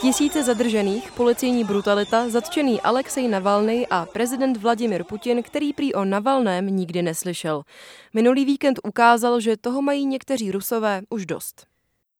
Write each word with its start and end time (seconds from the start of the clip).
Tisíce 0.00 0.44
zadržených, 0.44 1.12
policejní 1.12 1.64
brutalita, 1.64 2.28
zatčený 2.28 2.80
Alexej 2.80 3.28
Navalny 3.28 3.86
a 3.90 4.06
prezident 4.06 4.56
Vladimir 4.56 5.04
Putin, 5.04 5.42
který 5.42 5.72
prý 5.72 5.94
o 5.94 6.04
Navalném 6.04 6.66
nikdy 6.66 7.02
neslyšel. 7.02 7.62
Minulý 8.14 8.44
víkend 8.44 8.80
ukázal, 8.84 9.40
že 9.40 9.56
toho 9.56 9.82
mají 9.82 10.06
někteří 10.06 10.50
rusové 10.50 11.02
už 11.10 11.26
dost. 11.26 11.66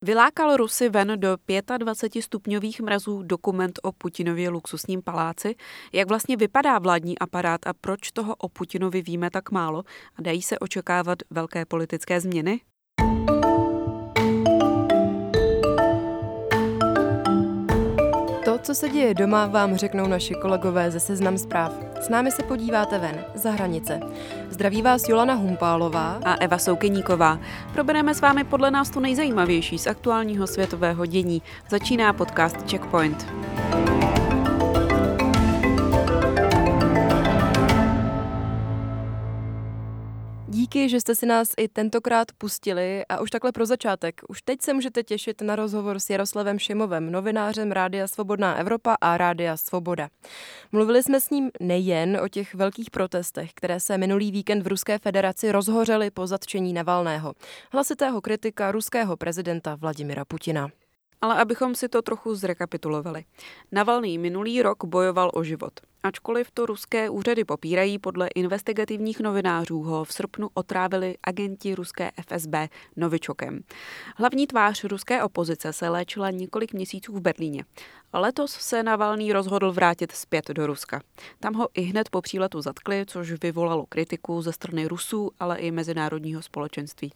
Vylákal 0.03 0.57
Rusy 0.57 0.89
ven 0.89 1.13
do 1.17 1.37
25 1.79 2.23
stupňových 2.23 2.81
mrazů 2.81 3.23
dokument 3.23 3.79
o 3.83 3.93
Putinově 3.93 4.51
luxusním 4.51 5.03
paláci. 5.03 5.55
Jak 5.93 6.09
vlastně 6.09 6.37
vypadá 6.37 6.79
vládní 6.79 7.19
aparát 7.19 7.67
a 7.67 7.73
proč 7.81 8.11
toho 8.13 8.35
o 8.35 8.49
Putinovi 8.49 9.03
víme 9.03 9.31
tak 9.31 9.51
málo? 9.51 9.83
A 10.17 10.23
dají 10.23 10.43
se 10.43 10.59
očekávat 10.59 11.19
velké 11.31 11.65
politické 11.65 12.21
změny? 12.21 12.61
Co 18.71 18.75
se 18.75 18.89
děje 18.89 19.15
doma, 19.15 19.47
vám 19.47 19.77
řeknou 19.77 20.07
naši 20.07 20.35
kolegové 20.35 20.91
ze 20.91 21.01
Seznam 21.01 21.39
zpráv. 21.39 21.73
S 22.01 22.09
námi 22.09 22.31
se 22.31 22.43
podíváte 22.43 22.99
ven, 22.99 23.25
za 23.35 23.51
hranice. 23.51 24.01
Zdraví 24.51 24.83
vás 24.83 25.09
Jolana 25.09 25.35
Humpálová 25.35 26.21
a 26.25 26.35
Eva 26.35 26.59
Soukeníková. 26.59 27.39
Probereme 27.73 28.15
s 28.15 28.21
vámi 28.21 28.45
podle 28.45 28.71
nás 28.71 28.91
to 28.91 29.01
nejzajímavější 29.01 29.79
z 29.79 29.87
aktuálního 29.87 30.47
světového 30.47 31.07
dění. 31.07 31.43
Začíná 31.71 32.13
podcast 32.13 32.71
Checkpoint. 32.71 33.50
Díky, 40.73 40.89
že 40.89 41.01
jste 41.01 41.15
si 41.15 41.27
nás 41.27 41.55
i 41.57 41.69
tentokrát 41.69 42.33
pustili 42.39 43.05
a 43.09 43.21
už 43.21 43.31
takhle 43.31 43.53
pro 43.53 43.67
začátek. 43.67 44.21
Už 44.29 44.43
teď 44.43 44.63
se 44.63 44.75
můžete 44.75 45.03
těšit 45.03 45.43
na 45.43 45.57
rozhovor 45.57 45.99
s 45.99 46.11
Jaroslavem 46.11 46.59
Šimovem, 46.59 47.13
novinářem 47.13 47.73
Rádia 47.73 48.07
Svobodná 48.07 48.55
Evropa 48.55 48.97
a 49.01 49.17
Rádia 49.17 49.57
Svoboda. 49.57 50.09
Mluvili 50.73 51.03
jsme 51.03 51.21
s 51.21 51.31
ním 51.31 51.51
nejen 51.61 52.21
o 52.25 52.29
těch 52.29 52.55
velkých 52.55 52.91
protestech, 52.91 53.51
které 53.55 53.81
se 53.81 53.99
minulý 53.99 54.31
víkend 54.31 54.63
v 54.63 54.67
Ruské 54.67 54.99
federaci 54.99 55.53
rozhořely 55.53 56.11
po 56.11 56.27
zatčení 56.27 56.73
Navalného, 56.73 57.35
hlasitého 57.73 58.21
kritika 58.21 58.73
ruského 58.73 59.17
prezidenta 59.17 59.75
Vladimira 59.75 60.25
Putina. 60.25 60.69
Ale 61.21 61.35
abychom 61.35 61.75
si 61.75 61.89
to 61.89 62.03
trochu 62.03 62.35
zrekapitulovali. 62.35 63.25
Navalný 63.73 64.19
minulý 64.19 64.63
rok 64.63 64.85
bojoval 64.85 65.31
o 65.35 65.45
život. 65.45 65.73
Ačkoliv 66.03 66.51
to 66.51 66.67
ruské 66.67 67.11
úřady 67.11 67.45
popírají, 67.45 67.99
podle 67.99 68.29
investigativních 68.29 69.21
novinářů 69.21 69.83
ho 69.83 70.05
v 70.05 70.13
srpnu 70.13 70.49
otrávili 70.55 71.17
agenti 71.25 71.75
ruské 71.75 72.11
FSB 72.29 72.55
Novičokem. 72.97 73.61
Hlavní 74.17 74.47
tvář 74.47 74.85
ruské 74.85 75.23
opozice 75.23 75.73
se 75.73 75.89
léčila 75.89 76.31
několik 76.31 76.73
měsíců 76.73 77.13
v 77.13 77.21
Berlíně. 77.21 77.65
Letos 78.13 78.53
se 78.53 78.83
Navalný 78.83 79.33
rozhodl 79.33 79.73
vrátit 79.73 80.13
zpět 80.13 80.49
do 80.49 80.67
Ruska. 80.67 81.01
Tam 81.41 81.55
ho 81.55 81.69
i 81.75 81.81
hned 81.81 82.09
po 82.09 82.21
příletu 82.21 82.61
zatkli, 82.61 83.05
což 83.07 83.33
vyvolalo 83.33 83.87
kritiku 83.87 84.43
ze 84.43 84.53
strany 84.53 84.87
Rusů, 84.87 85.31
ale 85.41 85.59
i 85.59 85.71
mezinárodního 85.71 86.43
společenství. 86.43 87.13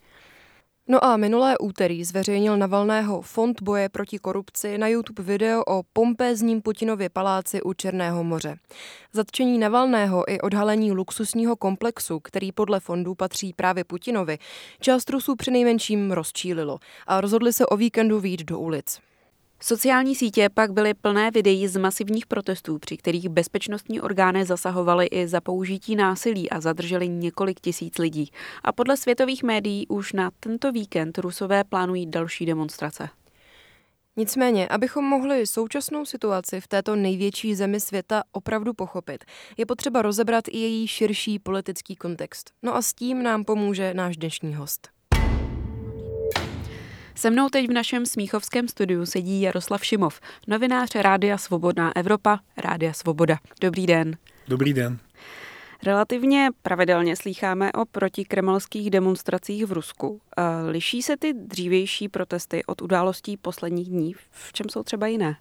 No 0.87 1.03
a 1.03 1.17
minulé 1.17 1.57
úterý 1.57 2.03
zveřejnil 2.03 2.57
Navalného 2.57 3.21
Fond 3.21 3.61
boje 3.61 3.89
proti 3.89 4.19
korupci 4.19 4.77
na 4.77 4.87
YouTube 4.87 5.23
video 5.23 5.63
o 5.63 5.83
pompézním 5.93 6.61
Putinově 6.61 7.09
paláci 7.09 7.61
u 7.61 7.73
Černého 7.73 8.23
moře. 8.23 8.57
Zatčení 9.13 9.57
Navalného 9.59 10.31
i 10.31 10.41
odhalení 10.41 10.91
luxusního 10.91 11.55
komplexu, 11.55 12.19
který 12.19 12.51
podle 12.51 12.79
fondu 12.79 13.15
patří 13.15 13.53
právě 13.53 13.83
Putinovi, 13.83 14.37
část 14.79 15.09
Rusů 15.09 15.35
přinejmenším 15.35 16.11
rozčílilo 16.11 16.79
a 17.07 17.21
rozhodli 17.21 17.53
se 17.53 17.65
o 17.65 17.77
víkendu 17.77 18.19
výjít 18.19 18.43
do 18.43 18.59
ulic. 18.59 18.99
Sociální 19.67 20.15
sítě 20.15 20.49
pak 20.49 20.73
byly 20.73 20.93
plné 20.93 21.31
videí 21.31 21.67
z 21.67 21.77
masivních 21.77 22.25
protestů, 22.25 22.79
při 22.79 22.97
kterých 22.97 23.29
bezpečnostní 23.29 24.01
orgány 24.01 24.45
zasahovaly 24.45 25.05
i 25.05 25.27
za 25.27 25.41
použití 25.41 25.95
násilí 25.95 26.49
a 26.49 26.61
zadrželi 26.61 27.07
několik 27.07 27.59
tisíc 27.59 27.97
lidí. 27.97 28.31
A 28.63 28.71
podle 28.71 28.97
světových 28.97 29.43
médií 29.43 29.87
už 29.87 30.13
na 30.13 30.31
tento 30.39 30.71
víkend 30.71 31.17
Rusové 31.17 31.63
plánují 31.63 32.05
další 32.05 32.45
demonstrace. 32.45 33.09
Nicméně, 34.15 34.67
abychom 34.67 35.05
mohli 35.05 35.47
současnou 35.47 36.05
situaci 36.05 36.61
v 36.61 36.67
této 36.67 36.95
největší 36.95 37.55
zemi 37.55 37.79
světa 37.79 38.23
opravdu 38.31 38.73
pochopit, 38.73 39.25
je 39.57 39.65
potřeba 39.65 40.01
rozebrat 40.01 40.47
i 40.47 40.57
její 40.57 40.87
širší 40.87 41.39
politický 41.39 41.95
kontext. 41.95 42.51
No 42.63 42.75
a 42.75 42.81
s 42.81 42.93
tím 42.93 43.23
nám 43.23 43.45
pomůže 43.45 43.93
náš 43.93 44.17
dnešní 44.17 44.55
host. 44.55 44.94
Se 47.17 47.29
mnou 47.29 47.49
teď 47.49 47.67
v 47.67 47.73
našem 47.73 48.05
smíchovském 48.05 48.67
studiu 48.67 49.05
sedí 49.05 49.41
Jaroslav 49.41 49.85
Šimov, 49.85 50.19
novinář 50.47 50.95
Rádia 50.95 51.37
Svobodná 51.37 51.95
Evropa, 51.95 52.39
Rádia 52.57 52.93
Svoboda. 52.93 53.37
Dobrý 53.61 53.87
den. 53.87 54.17
Dobrý 54.47 54.73
den. 54.73 54.97
Relativně 55.83 56.49
pravidelně 56.61 57.15
slýcháme 57.15 57.71
o 57.71 57.85
protikremelských 57.85 58.89
demonstracích 58.89 59.65
v 59.65 59.71
Rusku. 59.71 60.21
Liší 60.69 61.01
se 61.01 61.17
ty 61.17 61.33
dřívější 61.33 62.09
protesty 62.09 62.65
od 62.65 62.81
událostí 62.81 63.37
posledních 63.37 63.89
dní? 63.89 64.13
V 64.31 64.53
čem 64.53 64.69
jsou 64.69 64.83
třeba 64.83 65.07
jiné? 65.07 65.37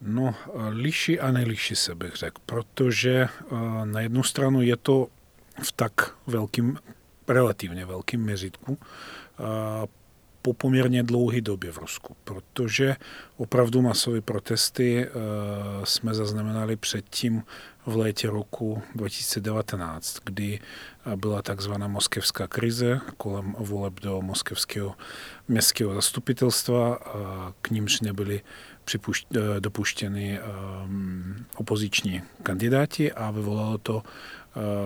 No, 0.00 0.34
liší 0.68 1.20
a 1.20 1.30
neliší 1.30 1.76
se, 1.76 1.94
bych 1.94 2.14
řekl, 2.16 2.40
protože 2.46 3.28
na 3.84 4.00
jednu 4.00 4.22
stranu 4.22 4.62
je 4.62 4.76
to 4.76 5.08
v 5.62 5.72
tak 5.72 6.16
velkým, 6.26 6.78
relativně 7.28 7.86
velkým 7.86 8.20
měřítku, 8.20 8.78
po 10.42 10.52
poměrně 10.52 11.02
dlouhé 11.02 11.40
době 11.40 11.72
v 11.72 11.78
Rusku, 11.78 12.16
protože 12.24 12.96
opravdu 13.36 13.82
masové 13.82 14.20
protesty 14.20 15.08
jsme 15.84 16.14
zaznamenali 16.14 16.76
předtím 16.76 17.42
v 17.86 17.96
létě 17.96 18.30
roku 18.30 18.82
2019, 18.94 20.18
kdy 20.24 20.60
byla 21.16 21.42
takzvaná 21.42 21.88
moskevská 21.88 22.46
krize 22.46 23.00
kolem 23.16 23.54
voleb 23.58 24.00
do 24.00 24.22
moskevského 24.22 24.94
městského 25.48 25.94
zastupitelstva, 25.94 26.98
k 27.62 27.70
nímž 27.70 28.00
nebyli 28.00 28.40
dopuštěni 29.60 30.38
opoziční 31.56 32.22
kandidáti 32.42 33.12
a 33.12 33.30
vyvolalo 33.30 33.78
to 33.78 34.02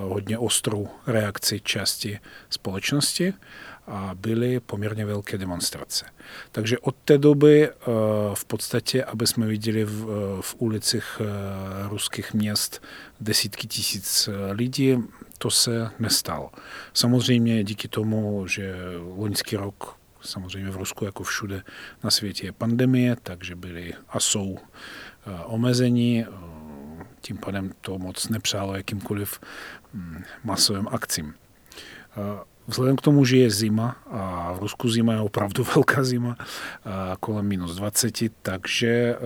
hodně 0.09 0.39
ostrou 0.39 0.89
reakci 1.07 1.61
části 1.61 2.21
společnosti 2.51 3.35
a 3.89 4.11
byly 4.15 4.61
poměrně 4.61 5.07
velké 5.07 5.39
demonstrace. 5.39 6.05
Takže 6.53 6.79
od 6.79 6.97
té 7.05 7.19
doby 7.19 7.71
v 8.35 8.45
podstatě, 8.45 9.05
aby 9.05 9.27
jsme 9.27 9.47
viděli 9.47 9.85
v, 9.85 10.07
v 10.41 10.55
ulicích 10.59 11.21
ruských 11.89 12.35
měst 12.35 12.83
desítky 13.21 13.67
tisíc 13.67 14.29
lidí, 14.53 14.97
to 15.39 15.51
se 15.51 15.91
nestalo. 15.99 16.51
Samozřejmě 16.95 17.65
díky 17.65 17.89
tomu, 17.89 18.47
že 18.47 18.75
loňský 19.17 19.57
rok 19.57 19.99
samozřejmě 20.21 20.71
v 20.71 20.77
Rusku 20.77 21.05
jako 21.05 21.23
všude 21.23 21.63
na 22.05 22.11
světě 22.11 22.47
je 22.47 22.53
pandemie, 22.53 23.17
takže 23.23 23.55
byly 23.55 23.95
a 24.09 24.21
jsou 24.21 24.59
omezení, 25.45 26.27
tím 27.21 27.37
pádem 27.37 27.73
to 27.81 27.99
moc 27.99 28.29
nepřálo 28.29 28.77
jakýmkoliv 28.77 29.41
hm, 29.95 30.23
masovým 30.45 30.89
akcím. 30.89 31.35
Vzhledem 32.69 32.97
k 32.97 33.01
tomu, 33.01 33.25
že 33.25 33.37
je 33.37 33.51
zima 33.51 33.97
a 34.11 34.53
v 34.53 34.59
Rusku 34.59 34.91
zima 34.91 35.13
je 35.13 35.21
opravdu 35.21 35.65
velká 35.75 36.05
zima, 36.05 36.37
kolem 37.21 37.47
minus 37.47 37.77
20, 37.77 38.15
takže 38.43 39.17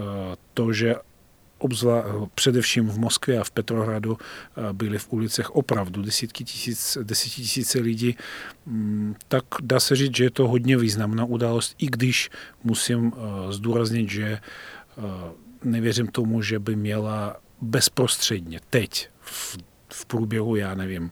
to, 0.55 0.73
že 0.73 0.95
obzvla, 1.59 2.05
především 2.35 2.89
v 2.89 2.99
Moskvě 2.99 3.39
a 3.39 3.45
v 3.45 3.51
Petrohradu 3.51 4.19
byly 4.73 4.99
v 4.99 5.13
ulicích 5.13 5.57
opravdu 5.57 6.03
desítky 6.03 6.45
tisíc, 6.45 6.99
desetitisíce 7.03 7.79
lidí, 7.79 8.17
mm, 8.67 9.15
tak 9.29 9.45
dá 9.63 9.81
se 9.81 9.97
říct, 9.97 10.17
že 10.17 10.25
je 10.25 10.31
to 10.31 10.49
hodně 10.49 10.77
významná 10.77 11.25
událost, 11.25 11.75
i 11.79 11.87
když 11.87 12.31
musím 12.65 13.13
zdůraznit, 13.51 14.11
že 14.11 14.39
nevěřím 15.65 16.07
tomu, 16.07 16.43
že 16.43 16.59
by 16.59 16.77
měla 16.77 17.37
bezprostředně 17.61 18.61
teď 18.71 19.09
v, 19.21 19.59
v 19.89 20.07
průběhu, 20.07 20.57
já 20.57 20.75
nevím, 20.75 21.11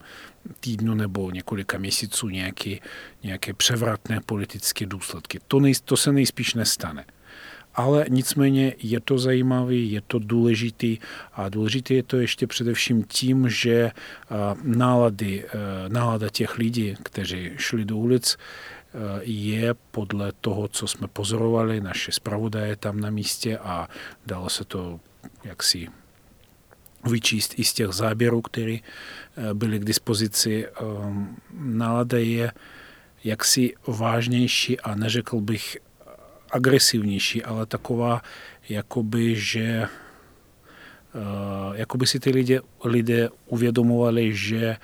týdnu 0.61 0.95
nebo 0.95 1.31
několika 1.31 1.79
měsíců 1.79 2.29
nějaké, 2.29 2.77
nějaké 3.23 3.55
převratné 3.55 4.21
politické 4.27 4.87
důsledky. 4.87 5.39
To, 5.49 5.61
nej, 5.61 5.75
to 5.85 5.97
se 5.97 6.13
nejspíš 6.13 6.55
nestane. 6.55 7.05
ale 7.75 8.07
nicméně 8.09 8.75
je 8.79 9.01
to 9.01 9.19
zajímavý, 9.19 9.93
je 9.93 10.01
to 10.01 10.19
důležitý 10.19 10.99
a 11.33 11.49
důležité 11.49 11.95
je 11.95 12.03
to 12.03 12.17
ještě 12.17 12.47
především 12.47 13.05
tím, 13.05 13.49
že 13.49 13.91
nálady, 14.63 15.45
nálada 15.89 16.29
těch 16.29 16.59
lidí, 16.59 16.95
kteří 17.03 17.51
šli 17.57 17.85
do 17.85 17.97
ulic, 17.97 18.37
je 19.23 19.75
podle 19.91 20.33
toho, 20.41 20.69
co 20.69 20.87
jsme 20.87 21.09
pozorovali, 21.09 21.81
naše 21.81 22.13
zpravodaje 22.13 22.77
tam 22.77 23.01
na 23.01 23.11
místě 23.11 23.59
a 23.59 23.89
dalo 24.27 24.49
se 24.49 24.65
to 24.65 25.01
jaksi 25.45 25.89
vyčíst 27.05 27.59
i 27.59 27.65
z 27.65 27.73
těch 27.73 27.89
záběrů, 27.93 28.43
které 28.43 28.77
byly 29.53 29.79
k 29.79 29.85
dispozici. 29.85 30.67
Nálada 31.55 32.19
je 32.19 32.53
jaksi 33.25 33.75
vážnější 33.87 34.81
a 34.81 34.95
neřekl 34.95 35.41
bych 35.41 35.77
agresivnější, 36.51 37.45
ale 37.45 37.67
taková, 37.67 38.23
jakoby, 38.69 39.37
že 39.37 39.89
jakoby 41.75 42.07
si 42.07 42.21
ty 42.21 42.31
lidé, 42.31 42.61
lidé 42.85 43.29
uvědomovali, 43.47 44.35
že 44.35 44.77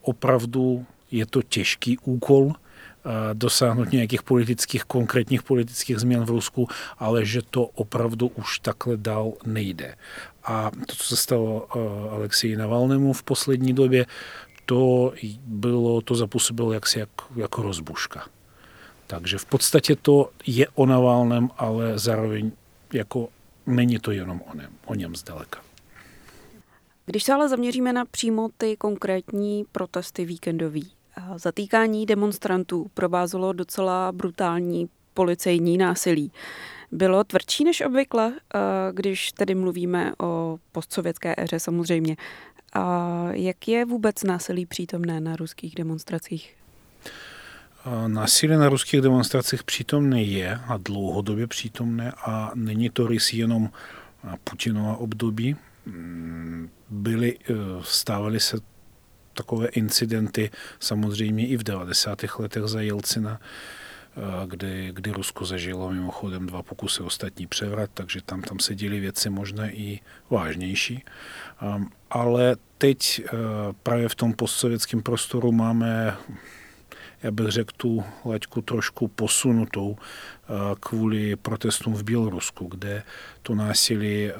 opravdu 0.00 0.86
je 1.10 1.26
to 1.26 1.42
těžký 1.42 1.98
úkol 1.98 2.52
dosáhnout 3.32 3.92
nějakých 3.92 4.22
politických, 4.22 4.84
konkrétních 4.84 5.42
politických 5.42 5.98
změn 5.98 6.24
v 6.24 6.30
Rusku, 6.30 6.68
ale 6.98 7.24
že 7.24 7.42
to 7.42 7.64
opravdu 7.64 8.28
už 8.28 8.58
takhle 8.58 8.96
dál 8.96 9.32
nejde. 9.46 9.94
A 10.44 10.70
to, 10.70 10.96
co 10.96 11.04
se 11.04 11.16
stalo 11.16 11.68
Alexeji 12.12 12.56
Navalnému 12.56 13.12
v 13.12 13.22
poslední 13.22 13.72
době, 13.72 14.06
to 14.66 15.12
bylo, 15.46 16.00
to 16.00 16.14
zapůsobilo 16.14 16.72
jaksi 16.72 16.98
jak, 16.98 17.08
jako 17.36 17.62
rozbuška. 17.62 18.26
Takže 19.06 19.38
v 19.38 19.44
podstatě 19.44 19.96
to 19.96 20.30
je 20.46 20.66
o 20.74 20.86
Navalném, 20.86 21.50
ale 21.58 21.98
zároveň 21.98 22.52
jako 22.92 23.28
není 23.66 23.98
to 23.98 24.10
jenom 24.10 24.40
o 24.52 24.56
něm, 24.56 24.70
o 24.84 24.94
něm 24.94 25.16
zdaleka. 25.16 25.60
Když 27.06 27.24
se 27.24 27.32
ale 27.32 27.48
zaměříme 27.48 27.92
na 27.92 28.04
přímo 28.04 28.48
ty 28.58 28.76
konkrétní 28.76 29.64
protesty 29.72 30.24
víkendový, 30.24 30.90
zatýkání 31.36 32.06
demonstrantů 32.06 32.90
provázelo 32.94 33.52
docela 33.52 34.12
brutální 34.12 34.88
policejní 35.14 35.78
násilí. 35.78 36.32
Bylo 36.92 37.24
tvrdší 37.24 37.64
než 37.64 37.80
obvykle, 37.80 38.32
když 38.92 39.32
tedy 39.32 39.54
mluvíme 39.54 40.12
o 40.18 40.58
postsovětské 40.72 41.34
éře 41.38 41.60
samozřejmě. 41.60 42.16
A 42.72 43.28
jak 43.32 43.68
je 43.68 43.84
vůbec 43.84 44.22
násilí 44.22 44.66
přítomné 44.66 45.20
na 45.20 45.36
ruských 45.36 45.74
demonstracích? 45.74 46.56
Násilí 48.06 48.56
na 48.56 48.68
ruských 48.68 49.00
demonstracích 49.00 49.64
přítomné 49.64 50.22
je 50.22 50.60
a 50.66 50.76
dlouhodobě 50.76 51.46
přítomné 51.46 52.12
a 52.12 52.52
není 52.54 52.90
to 52.90 53.06
rys 53.06 53.32
jenom 53.32 53.70
Putinova 54.44 54.96
období. 54.96 55.56
Mm, 55.86 56.70
byly, 56.90 57.38
e, 57.38 57.54
stávaly 57.82 58.40
se 58.40 58.56
takové 59.34 59.68
incidenty 59.68 60.50
samozřejmě 60.80 61.46
i 61.46 61.56
v 61.56 61.62
90. 61.62 62.18
letech 62.38 62.62
za 62.64 62.80
Jelcina, 62.80 63.40
e, 63.40 64.46
kdy, 64.46 64.90
kdy 64.92 65.10
Rusko 65.10 65.44
zažilo 65.44 65.90
mimochodem 65.90 66.46
dva 66.46 66.62
pokusy 66.62 67.02
ostatní 67.02 67.46
převrat, 67.46 67.90
takže 67.94 68.20
tam, 68.26 68.42
tam 68.42 68.58
se 68.58 68.74
děly 68.74 69.00
věci 69.00 69.30
možná 69.30 69.70
i 69.70 70.00
vážnější. 70.30 71.04
Ale 72.10 72.56
teď 72.78 73.20
e, 73.20 73.28
právě 73.82 74.08
v 74.08 74.14
tom 74.14 74.32
postsovětském 74.32 75.02
prostoru 75.02 75.52
máme 75.52 76.16
já 77.22 77.30
bych 77.30 77.48
řekl, 77.48 77.72
tu 77.76 78.04
laťku 78.24 78.62
trošku 78.62 79.08
posunutou 79.08 79.96
kvůli 80.80 81.36
protestům 81.36 81.94
v 81.94 82.02
Bělorusku, 82.02 82.66
kde 82.66 83.02
to 83.42 83.54
násilí 83.54 84.30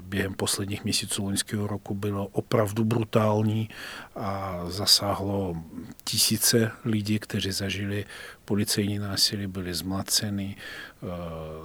během 0.00 0.34
posledních 0.34 0.84
měsíců 0.84 1.24
loňského 1.24 1.66
roku 1.66 1.94
bylo 1.94 2.26
opravdu 2.26 2.84
brutální 2.84 3.68
a 4.16 4.60
zasáhlo 4.68 5.56
tisíce 6.04 6.70
lidí, 6.84 7.18
kteří 7.18 7.52
zažili 7.52 8.04
policejní 8.44 8.98
násilí, 8.98 9.46
byli 9.46 9.74
zmlaceni, 9.74 10.56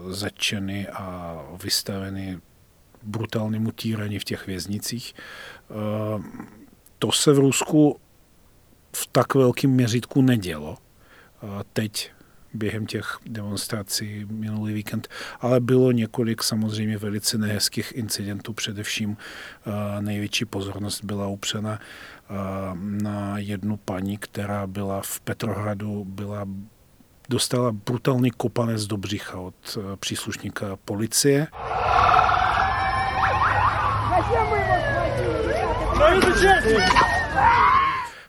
začeny 0.10 0.88
a 0.88 1.38
vystaveny 1.64 2.40
brutálnímu 3.04 3.72
týraní 3.72 4.20
v 4.20 4.24
těch 4.24 4.48
věznicích. 4.48 5.16
To 7.00 7.12
se 7.12 7.34
v 7.34 7.40
Rusku 7.40 8.00
v 8.96 9.08
tak 9.08 9.36
velkém 9.36 9.72
měřítku 9.72 10.22
nedělo. 10.22 10.78
Teď 11.74 12.12
během 12.54 12.86
těch 12.86 13.18
demonstrací 13.26 14.26
minulý 14.30 14.74
víkend, 14.74 15.08
ale 15.40 15.60
bylo 15.60 15.92
několik 15.92 16.44
samozřejmě 16.44 16.98
velice 16.98 17.38
nehezkých 17.38 17.92
incidentů, 17.96 18.54
především 18.54 19.18
největší 20.00 20.46
pozornost 20.46 21.04
byla 21.04 21.28
upřena 21.28 21.80
na 22.80 23.38
jednu 23.38 23.78
paní, 23.78 24.18
která 24.18 24.68
byla 24.68 25.02
v 25.02 25.20
Petrohradu, 25.20 26.06
byla 26.06 26.46
dostala 27.30 27.72
brutální 27.72 28.32
kopanec 28.32 28.86
do 28.86 28.98
břicha 28.98 29.38
od 29.38 29.78
příslušníka 30.00 30.78
policie. 30.86 31.48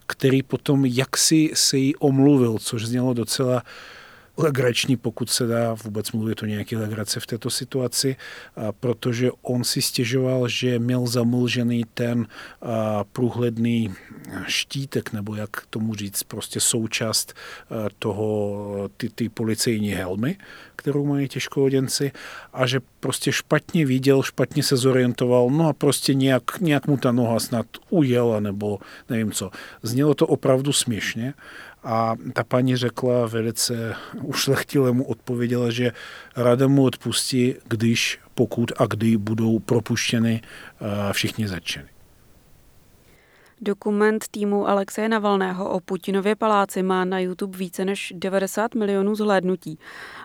Který 0.06 0.42
potom 0.42 0.84
jaksi 0.84 1.50
se 1.54 1.76
jí 1.78 1.96
omluvil, 1.96 2.58
což 2.58 2.86
znělo 2.86 3.14
docela 3.14 3.62
legrační, 4.36 4.96
pokud 4.96 5.30
se 5.30 5.46
dá 5.46 5.74
vůbec 5.84 6.12
mluvit 6.12 6.42
o 6.42 6.46
nějaké 6.46 6.78
legrace 6.78 7.20
v 7.20 7.26
této 7.26 7.50
situaci, 7.50 8.16
protože 8.80 9.30
on 9.42 9.64
si 9.64 9.82
stěžoval, 9.82 10.48
že 10.48 10.78
měl 10.78 11.06
zamlžený 11.06 11.84
ten 11.94 12.26
průhledný 13.12 13.94
štítek, 14.46 15.12
nebo 15.12 15.34
jak 15.34 15.66
tomu 15.70 15.94
říct, 15.94 16.22
prostě 16.22 16.60
součást 16.60 17.34
toho, 17.98 18.90
ty, 18.96 19.08
ty 19.08 19.28
policejní 19.28 19.90
helmy, 19.90 20.36
kterou 20.76 21.06
mají 21.06 21.28
těžkohoděnci 21.28 22.12
a 22.52 22.66
že 22.66 22.80
prostě 23.00 23.32
špatně 23.32 23.86
viděl, 23.86 24.22
špatně 24.22 24.62
se 24.62 24.76
zorientoval, 24.76 25.50
no 25.50 25.68
a 25.68 25.72
prostě 25.72 26.14
nějak, 26.14 26.60
nějak 26.60 26.86
mu 26.86 26.96
ta 26.96 27.12
noha 27.12 27.40
snad 27.40 27.66
ujela, 27.90 28.40
nebo 28.40 28.78
nevím 29.08 29.32
co. 29.32 29.50
Znělo 29.82 30.14
to 30.14 30.26
opravdu 30.26 30.72
směšně 30.72 31.34
a 31.84 32.16
ta 32.32 32.44
paní 32.44 32.76
řekla 32.76 33.26
velice 33.26 33.94
ušlechtile 34.22 34.92
mu 34.92 35.04
odpověděla, 35.04 35.70
že 35.70 35.92
rada 36.36 36.68
mu 36.68 36.84
odpustí, 36.84 37.54
když, 37.68 38.20
pokud 38.34 38.72
a 38.76 38.86
kdy 38.86 39.16
budou 39.16 39.58
propuštěny 39.58 40.42
všichni 41.12 41.48
začeny. 41.48 41.88
Dokument 43.60 44.24
týmu 44.30 44.68
Alexeje 44.68 45.08
Navalného 45.08 45.70
o 45.70 45.80
Putinově 45.80 46.36
paláci 46.36 46.82
má 46.82 47.04
na 47.04 47.18
YouTube 47.18 47.58
více 47.58 47.84
než 47.84 48.12
90 48.16 48.74
milionů 48.74 49.14
zhlédnutí. 49.14 49.78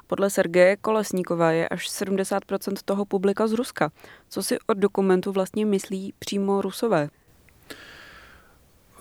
Podle 0.08 0.30
Sergeje 0.30 0.78
Kolesníkova 0.78 1.52
je 1.52 1.70
až 1.70 1.90
70% 1.90 2.74
toho 2.86 3.06
publika 3.06 3.48
z 3.48 3.54
Ruska. 3.54 3.92
Co 4.30 4.44
si 4.44 4.58
od 4.68 4.78
dokumentu 4.78 5.32
vlastně 5.32 5.66
myslí 5.66 6.14
přímo 6.20 6.62
Rusové? 6.62 7.10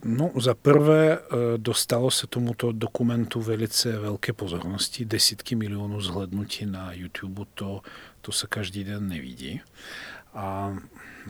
No, 0.05 0.31
za 0.41 0.55
prvé 0.55 1.19
eh, 1.19 1.35
dostalo 1.57 2.11
se 2.11 2.27
tomuto 2.27 2.73
dokumentu 2.73 3.41
velice 3.41 3.99
velké 3.99 4.33
pozornosti, 4.33 5.05
desítky 5.05 5.55
milionů 5.55 6.01
zhlednutí 6.01 6.67
na 6.67 6.93
YouTube, 6.93 7.43
to, 7.55 7.81
to 8.21 8.33
se 8.33 8.47
každý 8.47 8.85
den 8.85 9.09
nevidí. 9.09 9.61
A 10.35 10.77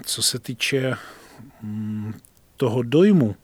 co 0.03 0.23
se 0.23 0.39
týče 0.39 0.95
mm, 1.63 2.15
toho 2.57 2.83
dojmu, 2.83 3.37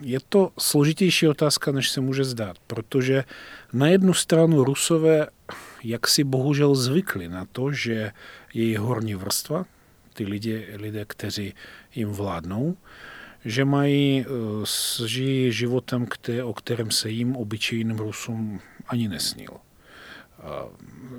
je 0.00 0.18
to 0.28 0.52
složitější 0.58 1.28
otázka, 1.28 1.72
než 1.72 1.90
se 1.90 2.00
může 2.00 2.24
zdát, 2.24 2.58
protože 2.66 3.24
na 3.72 3.86
jednu 3.86 4.14
stranu 4.14 4.64
Rusové 4.64 5.26
jaksi 5.84 6.24
bohužel 6.24 6.74
zvykli 6.74 7.28
na 7.28 7.46
to, 7.52 7.72
že 7.72 8.12
jejich 8.54 8.78
horní 8.78 9.14
vrstva, 9.14 9.64
ty 10.20 10.26
lidé, 10.26 10.64
lidé, 10.76 11.04
kteří 11.04 11.54
jim 11.94 12.08
vládnou, 12.08 12.76
že 13.44 13.64
mají, 13.64 14.20
eh, 14.20 15.06
žijí 15.06 15.52
životem, 15.52 16.06
které, 16.06 16.44
o 16.44 16.52
kterém 16.52 16.90
se 16.90 17.10
jim 17.10 17.36
obyčejným 17.36 17.96
Rusům 17.96 18.60
ani 18.88 19.08
nesnil. 19.08 19.56
A 20.44 20.68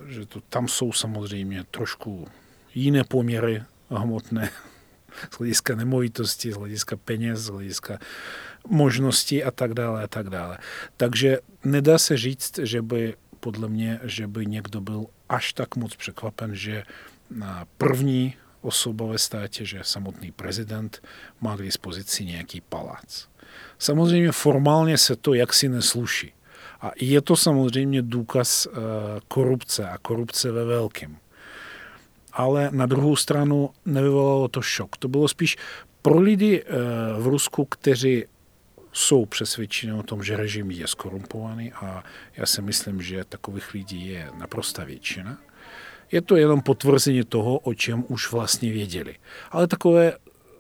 že 0.07 0.25
to, 0.25 0.41
tam 0.41 0.67
jsou 0.67 0.91
samozřejmě 0.91 1.63
trošku 1.71 2.27
jiné 2.75 3.03
poměry 3.03 3.63
hmotné 3.89 4.49
z 5.33 5.37
hlediska 5.37 5.75
nemovitosti, 5.75 6.51
z 6.51 6.55
hlediska 6.55 6.95
peněz, 6.97 7.39
z 7.39 7.49
hlediska 7.49 7.99
možností 8.67 9.43
a 9.43 9.51
tak 9.51 9.73
dále 9.73 10.03
a 10.03 10.07
tak 10.07 10.29
dále. 10.29 10.57
Takže 10.97 11.39
nedá 11.65 11.97
se 11.97 12.17
říct, 12.17 12.59
že 12.61 12.81
by 12.81 13.17
podle 13.39 13.65
mě, 13.65 13.99
že 14.03 14.27
by 14.27 14.45
někdo 14.45 14.81
byl 14.81 15.05
až 15.29 15.53
tak 15.53 15.75
moc 15.75 15.95
překvapen, 15.95 16.55
že 16.55 16.83
první 17.77 18.33
osoba 18.61 19.05
ve 19.05 19.17
státě, 19.17 19.65
že 19.65 19.79
samotný 19.83 20.31
prezident 20.31 21.03
má 21.41 21.57
k 21.57 21.61
dispozici 21.61 22.25
nějaký 22.25 22.61
palác. 22.61 23.27
Samozřejmě 23.79 24.31
formálně 24.31 24.97
se 24.97 25.15
to 25.15 25.33
jaksi 25.33 25.69
nesluší, 25.69 26.33
A 26.81 26.91
je 27.01 27.21
to 27.21 27.35
samozřejmě 27.35 28.01
důkaz 28.01 28.67
korupce 29.27 29.89
a 29.89 29.97
korupce 29.97 30.51
ve 30.51 30.65
velkém. 30.65 31.17
Ale 32.33 32.69
na 32.71 32.85
druhou 32.85 33.15
stranu 33.15 33.69
nevyvolalo 33.85 34.47
to 34.47 34.61
šok. 34.61 34.97
To 34.97 35.07
bylo 35.07 35.27
spíš 35.27 35.57
pro 36.01 36.19
lidi 36.19 36.63
v 37.19 37.27
Rusku, 37.27 37.65
kteří 37.65 38.25
jsou 38.91 39.25
přesvědčeni 39.25 39.93
o 39.93 40.03
tom, 40.03 40.23
že 40.23 40.37
režim 40.37 40.71
je 40.71 40.87
skorumpovaný 40.87 41.73
a 41.73 42.03
já 42.37 42.45
si 42.45 42.61
myslím, 42.61 43.01
že 43.01 43.23
takových 43.23 43.73
lidí 43.73 44.07
je 44.07 44.29
naprosta 44.37 44.83
většina. 44.83 45.37
Je 46.11 46.21
to 46.21 46.35
jenom 46.35 46.61
potvrzení 46.61 47.23
toho, 47.23 47.57
o 47.57 47.73
čem 47.73 48.03
už 48.07 48.31
vlastně 48.31 48.71
věděli. 48.71 49.15
Ale 49.51 49.67
takové 49.67 50.13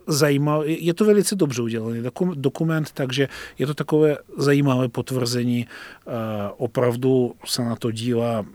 zajímavé, 0.07 0.67
je 0.67 0.93
to 0.93 1.05
velice 1.05 1.35
dobře 1.35 1.61
udělaný 1.61 2.03
dokument, 2.35 2.91
takže 2.93 3.27
je 3.59 3.67
to 3.67 3.73
takové 3.73 4.17
zajímavé 4.37 4.89
potvrzení. 4.89 5.67
Opravdu 6.57 7.35
se 7.45 7.61
na 7.61 7.75
to 7.75 7.91
dívá 7.91 8.45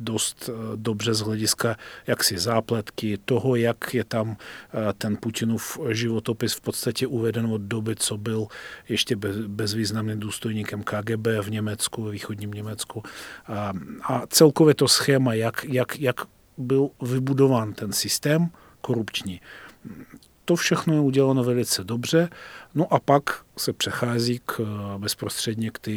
dost 0.00 0.50
eh, 0.52 0.76
dobře 0.76 1.14
z 1.14 1.20
hlediska 1.20 1.76
jaksi 2.06 2.38
zápletky, 2.38 3.18
toho, 3.24 3.56
jak 3.56 3.94
je 3.94 4.04
tam 4.04 4.36
eh, 4.36 4.92
ten 4.98 5.16
Putinův 5.16 5.78
životopis 5.90 6.54
v 6.54 6.60
podstatě 6.60 7.06
uveden 7.06 7.46
od 7.46 7.60
doby, 7.60 7.96
co 7.96 8.16
byl 8.16 8.46
ještě 8.88 9.16
bezvýznamným 9.46 10.20
důstojníkem 10.20 10.82
KGB 10.82 11.26
v 11.40 11.50
Německu, 11.50 12.04
v 12.04 12.10
východním 12.10 12.50
Německu. 12.50 13.02
A, 13.46 13.72
a 14.02 14.26
celkově 14.26 14.74
to 14.74 14.88
schéma, 14.88 15.34
jak, 15.34 15.64
jak, 15.68 15.98
jak 15.98 16.20
byl 16.58 16.90
vybudován 17.02 17.72
ten 17.72 17.92
systém 17.92 18.48
korupční, 18.80 19.40
to 20.44 20.56
všechno 20.56 20.94
je 20.94 21.00
uděláno 21.00 21.44
velice 21.44 21.84
dobře. 21.84 22.28
No 22.74 22.92
a 22.92 23.00
pak 23.00 23.44
se 23.56 23.72
přechází 23.72 24.40
k, 24.46 24.60
eh, 24.60 24.98
bezprostředně 24.98 25.70
k 25.70 25.78
té 25.78 25.90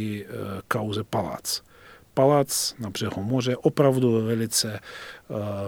kauze 0.67 1.03
Palác 1.03 1.61
palác 2.13 2.75
na 2.79 2.89
břehu 2.89 3.23
moře, 3.23 3.57
opravdu 3.57 4.11
ve 4.11 4.21
velice 4.21 4.79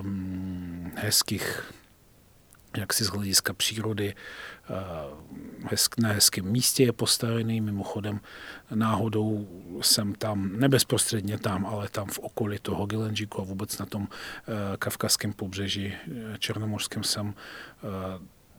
um, 0.02 0.92
hezkých, 0.96 1.74
jak 2.78 2.94
si 2.94 3.04
z 3.04 3.08
hlediska 3.08 3.54
přírody, 3.54 4.16
uh, 4.70 5.68
hezk, 5.70 5.98
na 5.98 6.10
hezkém 6.10 6.46
místě 6.46 6.84
je 6.84 6.92
postavený. 6.92 7.62
Mimochodem 7.62 8.20
náhodou 8.76 9.48
jsem 9.82 10.16
tam, 10.16 10.60
nebezprostředně 10.60 11.38
tam, 11.38 11.66
ale 11.66 11.90
tam 11.90 12.08
v 12.08 12.20
okolí 12.20 12.60
toho 12.62 12.86
Gelenžíku 12.86 13.42
a 13.42 13.46
vůbec 13.46 13.78
na 13.78 13.86
tom 13.86 14.02
uh, 14.02 14.08
kavkazském 14.80 15.34
pobřeží 15.34 15.88
uh, 15.88 16.38
černomorském 16.38 17.04
jsem 17.04 17.34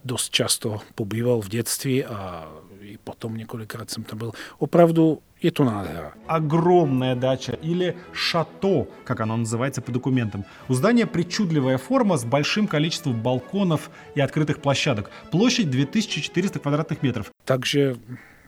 dost 0.05 0.31
často 0.31 0.81
pobýval 0.95 1.41
v 1.41 1.49
dětství 1.49 2.05
a 2.05 2.49
i 2.81 2.99
potom 2.99 3.37
několikrát 3.37 3.91
jsem 3.91 4.05
tam 4.05 4.19
byl. 4.19 4.33
Opravdu 4.59 5.23
и 5.45 5.51
Тунадера. 5.51 6.15
Огромная 6.27 7.15
дача 7.15 7.53
или 7.63 7.97
шато, 8.13 8.89
как 9.05 9.21
оно 9.21 9.37
называется 9.37 9.83
по 9.83 9.93
документам. 9.93 10.45
У 10.69 10.75
здания 10.75 11.07
причудливая 11.07 11.77
форма 11.77 12.17
с 12.17 12.25
большим 12.25 12.67
количеством 12.67 13.21
балконов 13.21 13.91
и 14.15 14.21
открытых 14.21 14.61
площадок. 14.61 15.11
Площадь 15.31 15.71
2400 15.71 16.59
квадратных 16.59 17.03
метров. 17.03 17.31
Также 17.45 17.97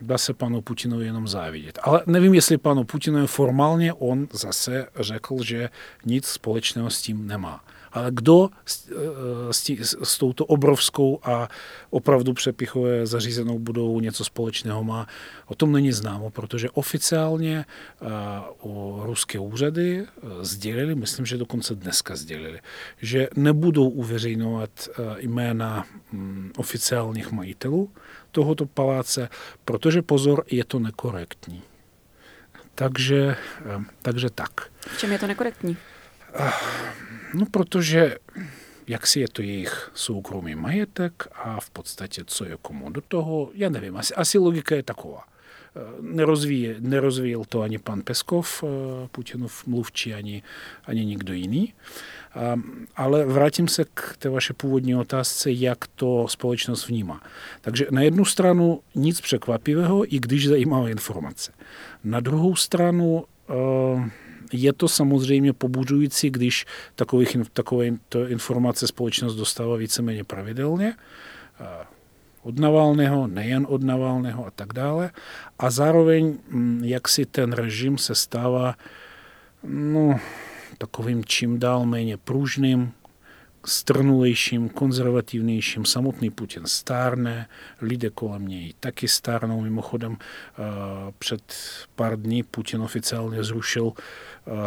да 0.01 0.17
се 0.17 0.33
пану 0.33 0.61
Путіну 0.61 1.03
і 1.03 1.11
нам 1.11 1.27
завідять. 1.27 1.79
Але 1.81 2.03
не 2.05 2.19
вим 2.19 2.33
если 2.33 2.57
пану 2.57 2.85
Путіну 2.85 3.27
формально 3.27 3.97
он 3.99 4.29
за 4.31 4.49
це 4.49 4.87
рекав, 4.95 5.45
що 5.45 5.69
ніц 6.05 6.25
сполечного 6.25 6.89
з 6.89 7.01
тим 7.01 7.25
нема. 7.25 7.59
Kdo 8.09 8.49
s, 8.65 8.89
eh, 8.89 9.53
s, 9.53 9.63
tí, 9.63 9.79
s 10.03 10.17
touto 10.17 10.45
obrovskou 10.45 11.19
a 11.23 11.47
opravdu 11.89 12.33
přepichové 12.33 13.05
zařízenou 13.05 13.59
budou 13.59 13.99
něco 13.99 14.23
společného 14.23 14.83
má, 14.83 15.07
o 15.45 15.55
tom 15.55 15.71
není 15.71 15.91
známo, 15.91 16.29
protože 16.29 16.69
oficiálně 16.69 17.65
eh, 17.65 18.05
o 18.59 19.01
ruské 19.05 19.39
úřady 19.39 20.05
eh, 20.05 20.27
sdělili, 20.41 20.95
myslím, 20.95 21.25
že 21.25 21.37
dokonce 21.37 21.75
dneska 21.75 22.15
sdělili, 22.15 22.59
že 23.01 23.27
nebudou 23.35 23.89
uveřejňovat 23.89 24.89
jména 25.17 25.85
mm, 26.11 26.51
oficiálních 26.57 27.31
majitelů 27.31 27.91
tohoto 28.31 28.65
paláce, 28.65 29.29
protože 29.65 30.01
pozor, 30.01 30.43
je 30.51 30.65
to 30.65 30.79
nekorektní. 30.79 31.61
Takže, 32.75 33.35
takže 34.01 34.29
tak. 34.29 34.51
V 34.79 34.97
čem 34.97 35.11
je 35.11 35.19
to 35.19 35.27
nekorektní? 35.27 35.77
No, 37.33 37.45
protože 37.51 38.15
jak 38.87 39.07
si 39.07 39.19
je 39.19 39.27
to 39.27 39.41
jejich 39.41 39.91
soukromý 39.93 40.55
majetek 40.55 41.27
a 41.33 41.59
v 41.59 41.69
podstatě 41.69 42.23
co 42.25 42.45
je 42.45 42.57
komu 42.61 42.89
do 42.89 43.01
toho, 43.01 43.49
já 43.53 43.69
nevím, 43.69 43.97
asi, 43.97 44.13
asi 44.13 44.37
logika 44.37 44.75
je 44.75 44.83
taková. 44.83 45.23
Nerozvíje, 46.01 46.75
nerozvíjel 46.79 47.45
to 47.49 47.61
ani 47.61 47.77
pan 47.77 48.01
Peskov, 48.01 48.63
Putinov 49.11 49.67
mluvčí, 49.67 50.13
ani, 50.13 50.43
ani 50.85 51.05
nikdo 51.05 51.33
jiný. 51.33 51.73
Ale 52.95 53.25
vrátím 53.25 53.67
se 53.67 53.85
k 53.93 54.15
té 54.19 54.29
vaše 54.29 54.53
původní 54.53 54.95
otázce, 54.95 55.51
jak 55.51 55.87
to 55.87 56.27
společnost 56.27 56.87
vnímá. 56.87 57.21
Takže 57.61 57.87
na 57.91 58.01
jednu 58.01 58.25
stranu 58.25 58.81
nic 58.95 59.21
překvapivého, 59.21 60.15
i 60.15 60.19
když 60.19 60.47
zajímavé 60.47 60.91
informace. 60.91 61.51
Na 62.03 62.19
druhou 62.19 62.55
stranu 62.55 63.25
je 64.53 64.73
to 64.73 64.87
samozřejmě 64.87 65.53
pobudující, 65.53 66.29
když 66.29 66.65
takových, 66.95 67.37
takové 67.53 67.85
informace 68.27 68.87
společnost 68.87 69.35
dostává 69.35 69.75
víceméně 69.75 70.23
pravidelně 70.23 70.95
od 72.47 72.59
Navalného, 72.59 73.27
nejen 73.27 73.67
od 73.69 73.83
Navalného 73.83 74.45
a 74.45 74.51
tak 74.51 74.73
dále. 74.73 75.11
A 75.59 75.69
zároveň, 75.69 76.37
mm, 76.49 76.81
jak 76.83 77.07
si 77.07 77.25
ten 77.25 77.53
režim 77.53 77.97
se 77.97 78.15
stává 78.15 78.75
no, 79.63 80.19
takovým 80.77 81.25
čím 81.25 81.59
dál 81.59 81.85
méně 81.85 82.17
pružným, 82.17 82.91
strnulejším, 83.67 84.69
konzervativnějším. 84.69 85.85
Samotný 85.85 86.29
Putin 86.29 86.65
stárne, 86.65 87.49
lidé 87.81 88.09
kolem 88.09 88.47
něj 88.47 88.73
taky 88.79 89.07
stárnou. 89.07 89.61
Mimochodem 89.61 90.17
před 91.19 91.53
pár 91.95 92.21
dní 92.21 92.43
Putin 92.43 92.81
oficiálně 92.81 93.43
zrušil 93.43 93.91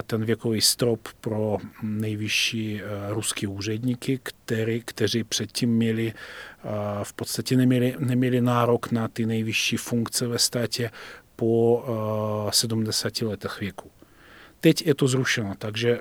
ten 0.06 0.24
věkový 0.24 0.60
strop 0.60 1.08
pro 1.20 1.58
nejvyšší 1.82 2.80
ruské 3.08 3.48
úředníky, 3.48 4.20
který, 4.22 4.82
kteří 4.84 5.24
předtím 5.24 5.70
měli, 5.70 6.12
v 7.02 7.12
podstatě 7.12 7.56
neměli, 7.56 7.96
neměli 7.98 8.40
nárok 8.40 8.92
na 8.92 9.08
ty 9.08 9.26
nejvyšší 9.26 9.76
funkce 9.76 10.26
ve 10.26 10.38
státě 10.38 10.90
po 11.36 11.84
70 12.50 13.22
letech 13.22 13.60
věku. 13.60 13.90
Teď 14.60 14.86
je 14.86 14.94
to 14.94 15.08
zrušeno, 15.08 15.54
takže 15.58 15.98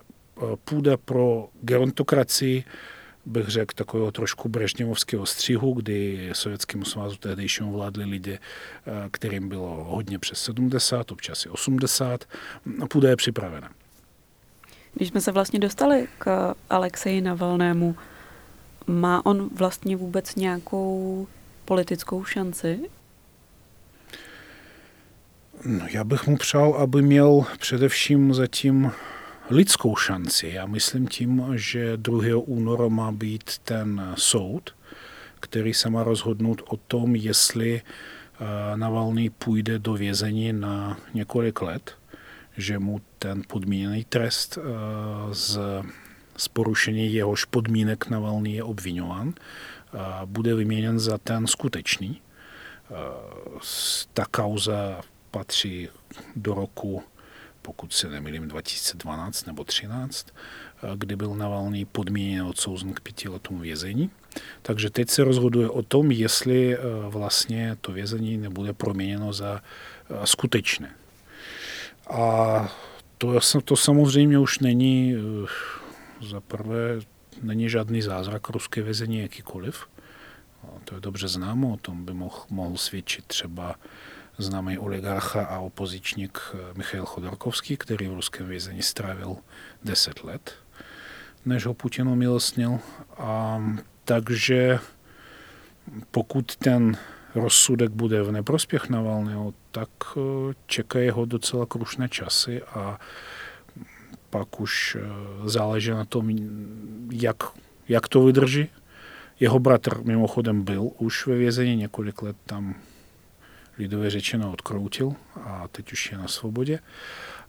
půda 0.64 0.98
pro 0.98 1.50
gerontokracii, 1.62 2.64
bych 3.26 3.48
řekl, 3.48 3.74
takového 3.76 4.12
trošku 4.12 4.50
brežněvovského 4.50 5.26
střihu, 5.26 5.74
kdy 5.74 6.30
sovětskému 6.34 6.86
svazu 6.86 7.18
tehdejšímu 7.18 7.74
vládli 7.74 8.06
lidi, 8.06 8.40
kterým 9.12 9.50
bylo 9.50 9.84
hodně 9.84 10.20
přes 10.20 10.42
70, 10.42 11.12
občas 11.12 11.46
i 11.46 11.50
80. 11.50 12.26
Půda 12.90 13.10
je 13.10 13.16
připravena. 13.16 13.70
Když 14.94 15.10
jsme 15.10 15.22
se 15.22 15.32
vlastně 15.32 15.60
dostali 15.60 16.08
k 16.18 16.56
Alexeji 16.70 17.22
Navalnému, 17.22 17.96
má 18.88 19.26
on 19.26 19.50
vlastně 19.56 19.96
vůbec 19.96 20.36
nějakou 20.36 21.28
politickou 21.66 22.24
šanci? 22.26 22.80
No, 25.66 25.86
já 25.92 26.04
bych 26.04 26.28
mu 26.28 26.38
přál, 26.38 26.74
aby 26.74 27.02
měl 27.02 27.46
především 27.60 28.34
zatím 28.34 28.92
lidskou 29.50 29.96
šanci. 29.96 30.48
Já 30.48 30.66
myslím 30.66 31.08
tím, 31.08 31.46
že 31.56 31.98
2. 31.98 32.24
února 32.36 32.88
má 32.88 33.12
být 33.12 33.58
ten 33.58 34.14
soud, 34.18 34.76
který 35.40 35.74
se 35.74 35.90
má 35.90 36.04
rozhodnout 36.04 36.62
o 36.68 36.78
tom, 36.78 37.16
jestli 37.16 37.82
eh, 37.82 38.78
Navalný 38.78 39.30
půjde 39.30 39.80
do 39.80 39.94
vězení 39.94 40.54
na 40.54 40.98
několik 41.14 41.62
let, 41.62 41.98
že 42.58 42.80
mu 42.80 43.02
ten 43.20 43.42
podmíněný 43.48 44.04
trest 44.04 44.58
eh, 44.58 44.64
z, 45.32 45.60
z 46.38 46.48
porušení 46.48 47.14
jehož 47.14 47.46
podmínek 47.46 48.10
Navalný 48.10 48.54
je 48.56 48.64
obvinován, 48.64 49.34
eh, 49.34 49.98
bude 50.26 50.56
vyměněn 50.56 51.00
za 51.00 51.18
ten 51.18 51.48
skutečný. 51.48 52.22
Ta 54.14 54.26
kauza 54.26 55.02
patří 55.32 55.90
do 56.36 56.54
roku 56.54 57.04
pokud 57.62 57.94
se 57.94 58.10
nemýlím, 58.10 58.48
2012 58.48 59.46
nebo 59.46 59.64
2013, 59.64 60.28
kdy 60.96 61.16
byl 61.16 61.36
Navalný 61.36 61.86
podmíněn 61.86 62.46
odsouzen 62.46 62.94
k 62.94 63.00
pěti 63.00 63.30
letům 63.30 63.62
vězení. 63.62 64.10
Takže 64.62 64.90
teď 64.90 65.10
se 65.10 65.24
rozhoduje 65.24 65.70
o 65.70 65.82
tom, 65.82 66.12
jestli 66.12 66.78
eh, 66.78 66.80
vlastně 67.10 67.78
to 67.82 67.92
vězení 67.92 68.38
nebude 68.38 68.74
proměněno 68.74 69.34
za 69.34 69.62
eh, 69.62 70.28
skutečné. 70.28 70.96
A 72.10 72.74
to, 73.18 73.40
to 73.64 73.76
samozřejmě 73.76 74.40
už 74.40 74.60
není, 74.60 75.16
eh, 75.16 76.26
za 76.30 76.42
prvé, 76.42 77.00
není 77.42 77.70
žádný 77.70 78.02
zázrak 78.02 78.50
ruské 78.50 78.82
vězení 78.82 79.20
jakýkoliv. 79.20 79.86
To 80.84 80.96
je 80.96 81.02
dobře 81.02 81.28
známo, 81.28 81.74
o 81.74 81.78
tom 81.78 82.06
by 82.06 82.14
mohl, 82.14 82.40
mohl 82.50 82.78
svědčit 82.78 83.26
třeba 83.26 83.76
známý 84.40 84.78
oligarcha 84.78 85.44
a 85.44 85.60
opozičník 85.60 86.40
Michail 86.76 87.06
Chodorkovský, 87.06 87.78
který 87.78 88.08
v 88.08 88.14
ruském 88.14 88.48
vězení 88.48 88.82
strávil 88.82 89.38
10 89.84 90.24
let, 90.24 90.54
než 91.46 91.66
ho 91.66 91.74
Putin 91.74 92.08
umilostnil. 92.08 92.80
A 93.18 93.64
takže 94.06 94.80
pokud 96.12 96.56
ten 96.56 96.98
rozsudek 97.36 97.92
bude 97.92 98.24
v 98.24 98.32
neprospěch 98.32 98.90
Navalného, 98.90 99.54
tak 99.72 99.90
čekají 100.66 101.10
ho 101.10 101.26
docela 101.26 101.66
krušné 101.66 102.10
časy 102.10 102.64
a 102.64 103.00
pak 104.30 104.60
už 104.60 104.98
záleží 105.46 105.92
na 105.92 106.06
tom, 106.06 106.30
jak, 107.12 107.44
jak 107.88 108.08
to 108.08 108.24
vydrží. 108.24 108.70
Jeho 109.40 109.60
bratr 109.60 110.04
mimochodem 110.04 110.64
byl 110.64 110.90
už 110.98 111.28
ve 111.28 111.36
vězení 111.36 111.76
několik 111.76 112.22
let 112.22 112.38
tam 112.46 112.76
lidově 113.80 114.10
řečeno 114.10 114.52
odkroutil 114.52 115.14
a 115.44 115.68
teď 115.68 115.92
už 115.92 116.12
je 116.12 116.18
na 116.18 116.28
svobodě. 116.28 116.80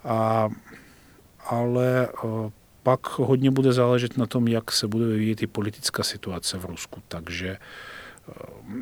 A, 0.04 0.48
ale 1.46 2.08
pak 2.82 3.18
hodně 3.18 3.50
bude 3.50 3.72
záležet 3.72 4.16
na 4.16 4.26
tom, 4.26 4.48
jak 4.48 4.72
se 4.72 4.88
bude 4.88 5.06
vyvíjet 5.06 5.42
i 5.42 5.46
politická 5.46 6.02
situace 6.02 6.58
v 6.58 6.64
Rusku. 6.64 7.02
Takže 7.08 7.58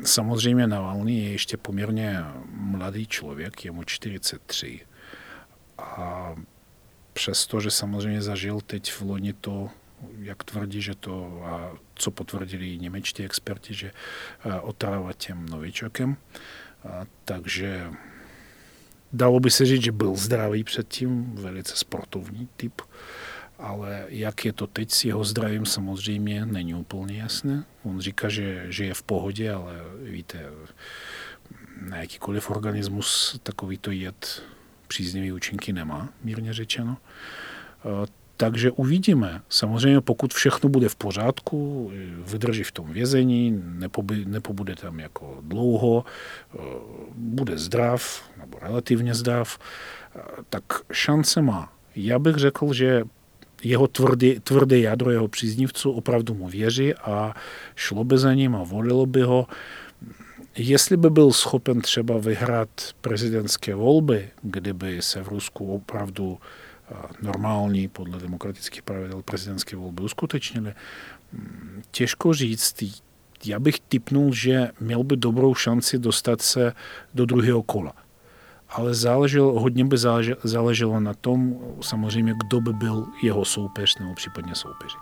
samozřejmě 0.03 0.67
Navalny 0.67 1.19
je 1.19 1.31
ještě 1.31 1.57
poměrně 1.57 2.19
mladý 2.51 3.07
člověk, 3.07 3.65
je 3.65 3.71
mu 3.71 3.83
43. 3.83 4.79
A 5.77 6.35
přesto, 7.13 7.59
že 7.59 7.71
samozřejmě 7.71 8.21
zažil 8.21 8.61
teď 8.61 8.91
v 8.91 9.01
loni 9.01 9.33
to, 9.33 9.69
jak 10.19 10.43
tvrdí, 10.43 10.81
že 10.81 10.95
to, 10.95 11.41
a 11.45 11.71
co 11.95 12.11
potvrdili 12.11 12.73
i 12.73 12.79
němečtí 12.79 13.23
experti, 13.23 13.73
že 13.73 13.91
otráva 14.61 15.13
těm 15.13 15.45
novičokem, 15.45 16.17
takže 17.25 17.87
dalo 19.13 19.39
by 19.39 19.51
se 19.51 19.65
říct, 19.65 19.83
že 19.83 19.91
byl 19.91 20.15
zdravý 20.15 20.63
předtím, 20.63 21.35
velice 21.35 21.75
sportovní 21.75 22.47
typ, 22.57 22.81
ale 23.57 24.05
jak 24.09 24.45
je 24.45 24.53
to 24.53 24.67
teď 24.67 24.91
s 24.91 25.05
jeho 25.05 25.23
zdravím, 25.23 25.65
samozřejmě 25.65 26.45
není 26.45 26.73
úplně 26.73 27.17
jasné. 27.17 27.63
On 27.83 27.99
říká, 27.99 28.29
že, 28.29 28.65
že 28.69 28.85
je 28.85 28.93
v 28.93 29.03
pohodě, 29.03 29.51
ale 29.51 29.75
víte, 30.01 30.45
na 31.81 31.97
jakýkoliv 31.97 32.49
organismus 32.49 33.39
takovýto 33.43 33.91
jed 33.91 34.43
příznivý 34.87 35.31
účinky 35.31 35.73
nemá, 35.73 36.09
mírně 36.23 36.53
řečeno. 36.53 36.97
Takže 38.41 38.71
uvidíme. 38.71 39.41
Samozřejmě, 39.49 40.01
pokud 40.01 40.33
všechno 40.33 40.69
bude 40.69 40.89
v 40.89 40.95
pořádku, 40.95 41.91
vydrží 42.31 42.63
v 42.63 42.71
tom 42.71 42.93
vězení, 42.93 43.63
nepobude 44.25 44.75
tam 44.75 44.99
jako 44.99 45.37
dlouho, 45.41 46.05
bude 47.15 47.57
zdrav, 47.57 48.29
nebo 48.37 48.57
relativně 48.61 49.15
zdrav, 49.15 49.59
tak 50.49 50.63
šance 50.91 51.41
má. 51.41 51.73
Já 51.95 52.19
bych 52.19 52.35
řekl, 52.35 52.73
že 52.73 53.03
jeho 53.63 53.87
tvrdý, 53.87 54.39
tvrdé 54.39 54.79
jádro 54.79 55.11
jeho 55.11 55.27
příznivců 55.27 55.91
opravdu 55.91 56.33
mu 56.33 56.47
věří 56.47 56.93
a 56.93 57.35
šlo 57.75 58.03
by 58.03 58.17
za 58.17 58.33
ním 58.33 58.55
a 58.55 58.63
volilo 58.63 59.05
by 59.05 59.21
ho. 59.21 59.47
Jestli 60.55 60.97
by 60.97 61.09
byl 61.09 61.31
schopen 61.31 61.81
třeba 61.81 62.17
vyhrát 62.17 62.69
prezidentské 63.01 63.75
volby, 63.75 64.29
kdyby 64.41 65.01
se 65.01 65.23
v 65.23 65.27
Rusku 65.27 65.73
opravdu 65.73 66.37
normální 67.21 67.87
podle 67.87 68.19
demokratických 68.19 68.81
pravidel 68.81 69.21
prezidentské 69.21 69.75
volby 69.75 70.03
uskutečnili. 70.03 70.73
Mm, 71.33 71.81
těžko 71.91 72.33
říct, 72.33 72.83
já 73.45 73.59
bych 73.59 73.79
typnul, 73.79 74.33
že 74.33 74.71
měl 74.79 75.03
by 75.03 75.17
dobrou 75.17 75.55
šanci 75.55 75.99
dostat 75.99 76.41
se 76.41 76.73
do 77.13 77.25
druhého 77.25 77.63
kola. 77.63 77.93
Ale 78.69 78.93
záleželo, 78.93 79.59
hodně 79.59 79.85
by 79.85 79.97
záleželo 80.43 80.99
na 80.99 81.13
tom, 81.13 81.57
samozřejmě, 81.81 82.33
kdo 82.45 82.61
by 82.61 82.73
byl 82.73 83.05
jeho 83.23 83.45
soupeř 83.45 83.99
nebo 83.99 84.13
případně 84.13 84.55
soupeři. 84.55 84.95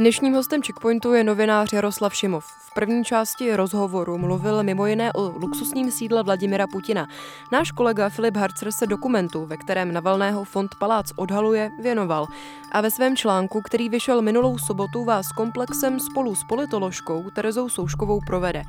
Dnešním 0.00 0.34
hostem 0.34 0.62
Checkpointu 0.62 1.12
je 1.12 1.24
novinář 1.24 1.72
Jaroslav 1.72 2.14
Šimov. 2.14 2.44
V 2.44 2.74
první 2.74 3.04
části 3.04 3.56
rozhovoru 3.56 4.18
mluvil 4.18 4.62
mimo 4.62 4.86
jiné 4.86 5.12
o 5.12 5.32
luxusním 5.38 5.90
sídle 5.90 6.22
Vladimira 6.22 6.66
Putina. 6.66 7.06
Náš 7.52 7.70
kolega 7.70 8.08
Filip 8.08 8.36
Harcer 8.36 8.72
se 8.72 8.86
dokumentu, 8.86 9.46
ve 9.46 9.56
kterém 9.56 9.92
Navalného 9.92 10.44
fond 10.44 10.74
Palác 10.78 11.12
odhaluje, 11.16 11.70
věnoval. 11.82 12.26
A 12.72 12.80
ve 12.80 12.90
svém 12.90 13.16
článku, 13.16 13.62
který 13.62 13.88
vyšel 13.88 14.22
minulou 14.22 14.58
sobotu, 14.58 15.04
vás 15.04 15.32
komplexem 15.32 16.00
spolu 16.00 16.34
s 16.34 16.44
politoložkou 16.44 17.30
Terezou 17.30 17.68
Souškovou 17.68 18.20
provede. 18.26 18.62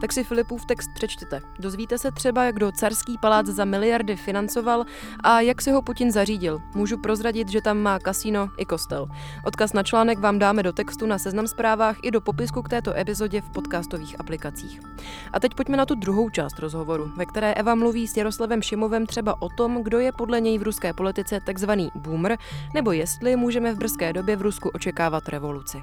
Tak 0.00 0.12
si 0.12 0.24
Filipův 0.24 0.66
text 0.66 0.90
přečtěte. 0.94 1.40
Dozvíte 1.58 1.98
se 1.98 2.12
třeba, 2.12 2.44
jak 2.44 2.58
do 2.58 2.72
carský 2.72 3.18
palác 3.18 3.46
za 3.46 3.64
miliardy 3.64 4.16
financoval 4.16 4.84
a 5.20 5.40
jak 5.40 5.62
si 5.62 5.70
ho 5.70 5.82
Putin 5.82 6.12
zařídil. 6.12 6.58
Můžu 6.74 6.98
prozradit, 6.98 7.48
že 7.48 7.60
tam 7.60 7.78
má 7.78 7.98
kasíno 7.98 8.48
i 8.58 8.64
kostel. 8.64 9.08
Odkaz 9.44 9.72
na 9.72 9.82
článek 9.82 10.18
vám 10.18 10.38
dáme 10.38 10.62
do 10.62 10.75
textu 10.76 11.06
na 11.06 11.18
seznam 11.18 11.46
zprávách 11.46 11.96
i 12.02 12.10
do 12.10 12.20
popisku 12.20 12.62
k 12.62 12.68
této 12.68 12.96
epizodě 12.96 13.40
v 13.40 13.50
podcastových 13.50 14.20
aplikacích. 14.20 14.80
A 15.32 15.40
teď 15.40 15.54
pojďme 15.54 15.76
na 15.76 15.86
tu 15.86 15.94
druhou 15.94 16.30
část 16.30 16.58
rozhovoru, 16.58 17.12
ve 17.16 17.26
které 17.26 17.54
Eva 17.54 17.74
mluví 17.74 18.08
s 18.08 18.16
Jaroslavem 18.16 18.62
Šimovem 18.62 19.06
třeba 19.06 19.42
o 19.42 19.48
tom, 19.48 19.82
kdo 19.82 19.98
je 19.98 20.12
podle 20.12 20.40
něj 20.40 20.58
v 20.58 20.62
ruské 20.62 20.92
politice 20.92 21.40
takzvaný 21.46 21.90
boomer, 21.94 22.38
nebo 22.74 22.92
jestli 22.92 23.36
můžeme 23.36 23.74
v 23.74 23.78
brzké 23.78 24.12
době 24.12 24.36
v 24.36 24.42
Rusku 24.42 24.68
očekávat 24.68 25.28
revoluci. 25.28 25.82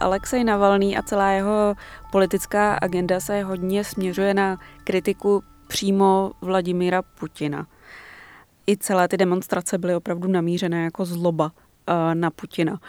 Alexej 0.00 0.44
Navalný 0.44 0.96
a 0.96 1.02
celá 1.02 1.30
jeho 1.30 1.74
politická 2.10 2.74
agenda 2.74 3.20
se 3.20 3.42
hodně 3.42 3.84
směřuje 3.84 4.34
na 4.34 4.58
kritiku 4.84 5.44
přímo 5.72 6.32
Vladimíra 6.40 7.02
Putina. 7.02 7.66
I 8.66 8.76
celé 8.76 9.08
ty 9.08 9.16
demonstrace 9.16 9.78
byly 9.78 9.94
opravdu 9.94 10.28
namířené 10.28 10.84
jako 10.84 11.04
zloba 11.04 11.52
eh, 11.86 12.14
na 12.14 12.30
Putina. 12.30 12.80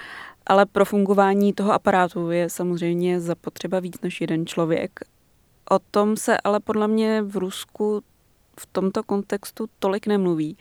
Ale 0.48 0.65
pro 0.65 0.86
fungování 0.86 1.54
toho 1.54 1.74
aparátu 1.74 2.32
je 2.32 2.50
samozřejmě 2.50 3.22
zapotřeba 3.22 3.80
víc 3.80 4.02
než 4.02 4.22
jeden 4.22 4.46
člověk. 4.46 5.00
O 5.69 5.80
tom 5.80 6.17
se 6.17 6.38
ale 6.38 6.60
podle 6.60 6.88
mě 6.88 7.22
v 7.22 7.38
Rusku 7.38 8.04
v 8.60 8.65
tomto 8.65 9.04
kontextu 9.04 9.65
tolik 9.80 10.08
nemluví. 10.08 10.58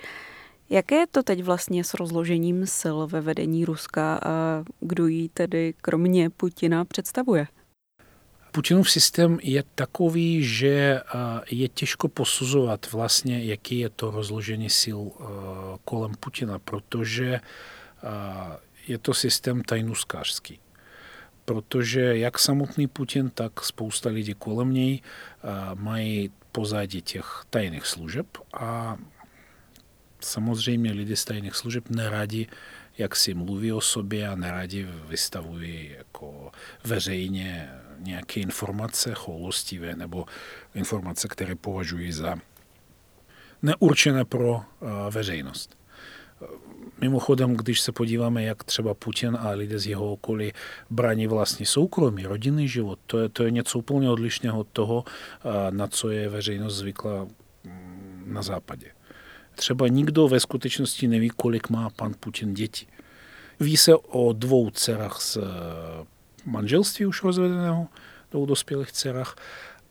Jaké 0.70 0.94
je 0.94 1.06
to 1.06 1.22
teď 1.22 1.42
vlastně 1.42 1.84
s 1.84 1.94
rozložením 1.94 2.66
sil 2.78 2.96
ve 3.06 3.20
vedení 3.20 3.64
Ruska 3.64 4.20
a 4.24 4.64
kdo 4.80 5.06
ji 5.06 5.28
tedy 5.28 5.74
kromě 5.80 6.30
Putina 6.30 6.84
představuje? 6.84 7.46
Putinův 8.52 8.90
systém 8.90 9.38
je 9.42 9.64
takový, 9.74 10.44
že 10.44 11.00
je 11.50 11.68
těžko 11.68 12.08
posuzovat 12.08 12.92
vlastně, 12.92 13.44
jaký 13.44 13.78
je 13.78 13.88
to 13.88 14.10
rozložení 14.10 14.70
sil 14.80 15.00
kolem 15.84 16.14
Putina, 16.20 16.58
protože 16.58 17.40
je 18.88 18.98
to 18.98 19.14
systém 19.14 19.62
tajnuskářský. 19.62 20.60
Protože 21.44 22.18
jak 22.18 22.38
samotný 22.38 22.86
Putin, 22.86 23.30
tak 23.30 23.64
spousta 23.64 24.08
lidí 24.08 24.34
kolem 24.34 24.72
něj 24.72 25.00
mají 25.74 26.30
pozadí 26.52 27.02
těch 27.02 27.44
tajných 27.50 27.86
služeb 27.86 28.26
a 28.52 28.96
samozřejmě 30.20 30.92
lidi 30.92 31.16
z 31.16 31.24
tajných 31.24 31.54
služeb 31.54 31.90
neradi 31.90 32.46
jak 32.98 33.16
si 33.16 33.34
mluví 33.34 33.72
o 33.72 33.80
sobě 33.80 34.28
a 34.28 34.34
neradi 34.34 34.88
vystavují 35.08 35.90
jako 35.98 36.52
veřejně 36.84 37.70
nějaké 38.02 38.40
informace 38.40 39.14
choulostivé 39.14 39.96
nebo 39.96 40.24
informace, 40.74 41.28
které 41.28 41.54
považují 41.54 42.12
za 42.12 42.36
neurčené 43.62 44.24
pro 44.24 44.62
veřejnost. 45.10 45.76
Mimochodem, 47.00 47.56
když 47.56 47.80
se 47.80 47.92
podíváme, 47.92 48.42
jak 48.42 48.64
třeba 48.64 48.94
Putin 48.94 49.36
a 49.40 49.50
lidé 49.50 49.78
z 49.78 49.86
jeho 49.86 50.12
okolí 50.12 50.52
brání 50.90 51.26
vlastní 51.26 51.66
soukromí, 51.66 52.22
rodinný 52.26 52.68
život, 52.68 52.98
to 53.06 53.18
je, 53.18 53.28
to 53.28 53.44
je 53.44 53.50
něco 53.50 53.78
úplně 53.78 54.10
odlišného 54.10 54.60
od 54.60 54.68
toho, 54.72 55.04
na 55.70 55.86
co 55.86 56.10
je 56.10 56.28
veřejnost 56.28 56.76
zvykla 56.76 57.26
mm, 57.64 58.24
na 58.26 58.42
západě. 58.42 58.86
Třeba 59.54 59.88
nikdo 59.88 60.28
ve 60.28 60.40
skutečnosti 60.40 61.08
neví, 61.08 61.30
kolik 61.30 61.70
má 61.70 61.90
pan 61.90 62.14
Putin 62.20 62.54
dětí. 62.54 62.86
Ví 63.60 63.76
se 63.76 63.96
o 63.96 64.32
dvou 64.32 64.70
dcerách 64.70 65.20
z 65.20 65.36
eh, 65.36 65.40
manželství 66.44 67.06
už 67.06 67.22
rozvedeného, 67.22 67.88
dvou 68.30 68.46
dospělých 68.46 68.92
dcerách, 68.92 69.36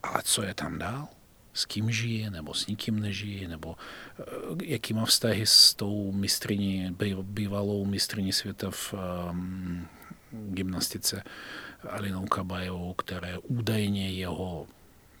ale 0.02 0.22
co 0.24 0.42
je 0.42 0.54
tam 0.54 0.78
dál? 0.78 1.08
S 1.54 1.64
kým 1.64 1.90
žije, 1.90 2.30
nebo 2.30 2.54
s 2.54 2.66
nikým 2.66 3.00
nežije, 3.00 3.48
nebo 3.48 3.76
eh, 4.20 4.24
jaký 4.64 4.94
má 4.94 5.04
vztahy 5.04 5.46
s 5.46 5.74
tou 5.74 6.12
mistriní, 6.12 6.96
bývalou 7.22 7.84
mistriní 7.84 8.32
světa 8.32 8.70
v 8.70 8.94
um, 9.30 9.88
gymnastice 10.32 11.22
Alinou 11.88 12.26
Kabajovou, 12.26 12.94
které 12.94 13.38
údajně 13.38 14.10
jeho 14.10 14.66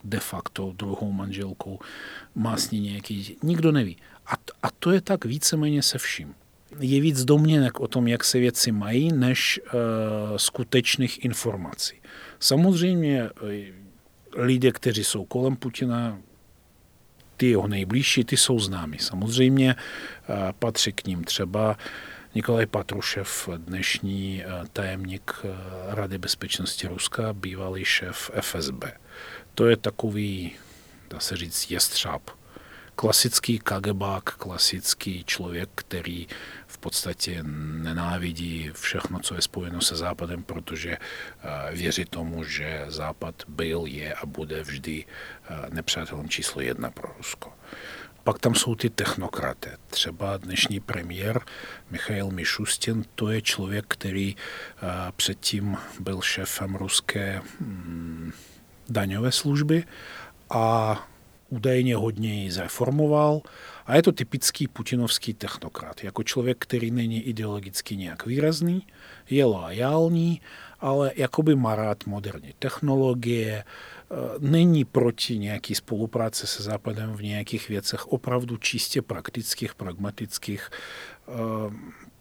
de 0.04 0.20
facto 0.20 0.72
druhou 0.76 1.12
manželkou, 1.12 1.78
má 2.34 2.56
s 2.56 2.70
ní 2.70 2.80
nějaký, 2.80 3.36
nikdo 3.42 3.72
neví. 3.72 3.96
A, 4.26 4.32
a 4.62 4.70
to 4.70 4.90
je 4.90 5.00
tak 5.00 5.24
víceméně 5.24 5.82
se 5.82 5.98
vším. 5.98 6.34
Je 6.78 7.00
víc 7.00 7.24
domněnek 7.24 7.80
o 7.80 7.88
tom, 7.88 8.08
jak 8.08 8.24
se 8.24 8.38
věci 8.38 8.72
mají, 8.72 9.12
než 9.12 9.60
uh, 9.64 9.70
skutečných 10.36 11.24
informací. 11.24 12.00
Samozřejmě 12.40 13.30
lidé, 14.36 14.72
kteří 14.72 15.04
jsou 15.04 15.24
kolem 15.24 15.56
Putina, 15.56 16.18
ty 17.36 17.50
jeho 17.50 17.68
nejbližší, 17.68 18.24
ty 18.24 18.36
jsou 18.36 18.58
známi. 18.58 18.98
Samozřejmě 18.98 19.74
patří 20.58 20.92
k 20.92 21.04
ním 21.04 21.24
třeba 21.24 21.76
Nikolaj 22.34 22.66
Patrušev, 22.66 23.48
dnešní 23.56 24.44
tajemník 24.72 25.32
Rady 25.88 26.18
bezpečnosti 26.18 26.86
Ruska, 26.86 27.32
bývalý 27.32 27.84
šéf 27.84 28.30
FSB. 28.40 28.84
To 29.54 29.66
je 29.66 29.76
takový, 29.76 30.52
dá 31.10 31.20
se 31.20 31.36
říct, 31.36 31.70
jestřáb 31.70 32.22
klasický 32.96 33.58
kagebák, 33.58 34.24
klasický 34.24 35.24
člověk, 35.24 35.68
který 35.74 36.26
v 36.66 36.78
podstatě 36.78 37.42
nenávidí 37.82 38.70
všechno, 38.72 39.18
co 39.18 39.34
je 39.34 39.42
spojeno 39.42 39.80
se 39.80 39.96
Západem, 39.96 40.42
protože 40.42 40.90
eh, 40.90 41.74
věří 41.74 42.04
tomu, 42.04 42.44
že 42.44 42.84
Západ 42.88 43.34
byl, 43.48 43.82
je 43.86 44.14
a 44.14 44.26
bude 44.26 44.62
vždy 44.62 45.04
eh, 45.04 45.54
nepřátelem 45.70 46.28
číslo 46.28 46.60
jedna 46.60 46.90
pro 46.90 47.14
Rusko. 47.18 47.52
Pak 48.24 48.38
tam 48.38 48.54
jsou 48.54 48.74
ty 48.74 48.90
technokraty. 48.90 49.70
Třeba 49.86 50.36
dnešní 50.36 50.80
premiér 50.80 51.40
Michail 51.90 52.30
Mišustin, 52.30 53.04
to 53.14 53.30
je 53.30 53.42
člověk, 53.42 53.84
který 53.88 54.36
eh, 54.36 54.86
předtím 55.16 55.76
byl 56.00 56.22
šéfem 56.22 56.74
ruské 56.74 57.42
hm, 57.60 58.32
daňové 58.88 59.32
služby 59.32 59.84
a 60.50 61.08
údajně 61.52 61.96
hodně 61.96 62.42
ji 62.44 62.50
zreformoval 62.50 63.40
a 63.86 63.96
je 63.96 64.02
to 64.02 64.12
typický 64.12 64.68
putinovský 64.68 65.34
technokrat. 65.34 66.04
Jako 66.04 66.22
člověk, 66.22 66.56
který 66.58 66.90
není 66.90 67.22
ideologicky 67.22 67.96
nějak 67.96 68.26
výrazný, 68.26 68.86
je 69.30 69.44
loajální, 69.44 70.40
ale 70.80 71.12
jakoby 71.16 71.54
má 71.54 71.76
rád 71.76 72.06
moderní 72.06 72.54
technologie, 72.58 73.64
eh, 73.64 74.14
není 74.38 74.84
proti 74.84 75.38
nějaký 75.38 75.74
spolupráce 75.74 76.46
se 76.46 76.62
Západem 76.62 77.12
v 77.12 77.22
nějakých 77.22 77.68
věcech 77.68 78.06
opravdu 78.06 78.56
čistě 78.56 79.02
praktických, 79.02 79.74
pragmatických. 79.74 80.70
Eh, 81.28 81.32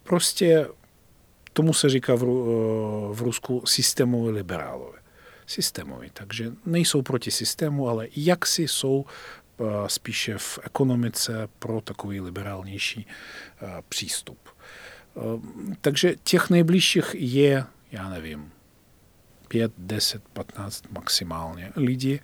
prostě 0.04 0.68
tomu 1.54 1.74
se 1.74 1.90
říká 1.90 2.16
v, 2.16 2.24
eh, 2.24 2.26
v 3.16 3.22
Rusku 3.22 3.64
systémové 3.66 4.32
liberálové 4.32 5.01
systémový. 5.46 6.10
Takže 6.14 6.52
nejsou 6.66 7.02
proti 7.02 7.32
systému, 7.32 7.90
ale 7.90 8.08
jak 8.16 8.46
si 8.46 8.68
jsou 8.68 9.06
eh, 9.06 9.64
spíše 9.88 10.38
v 10.38 10.60
ekonomice 10.64 11.48
pro 11.60 11.82
takový 11.82 12.22
liberálnější 12.22 13.08
eh, 13.08 13.68
přístup. 13.90 14.38
Eh, 14.50 15.22
takže 15.82 16.16
těch 16.24 16.50
nejbližších 16.50 17.16
je, 17.16 17.66
já 17.92 18.10
nevím, 18.10 18.52
5, 19.48 19.72
10, 19.78 20.24
15 20.34 20.84
maximálně 20.92 21.72
lidí, 21.76 22.20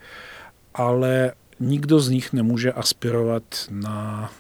ale 0.74 1.34
nikdo 1.60 2.00
z 2.00 2.10
nich 2.10 2.34
nemůže 2.34 2.72
aspirovat 2.72 3.44
na, 3.70 4.32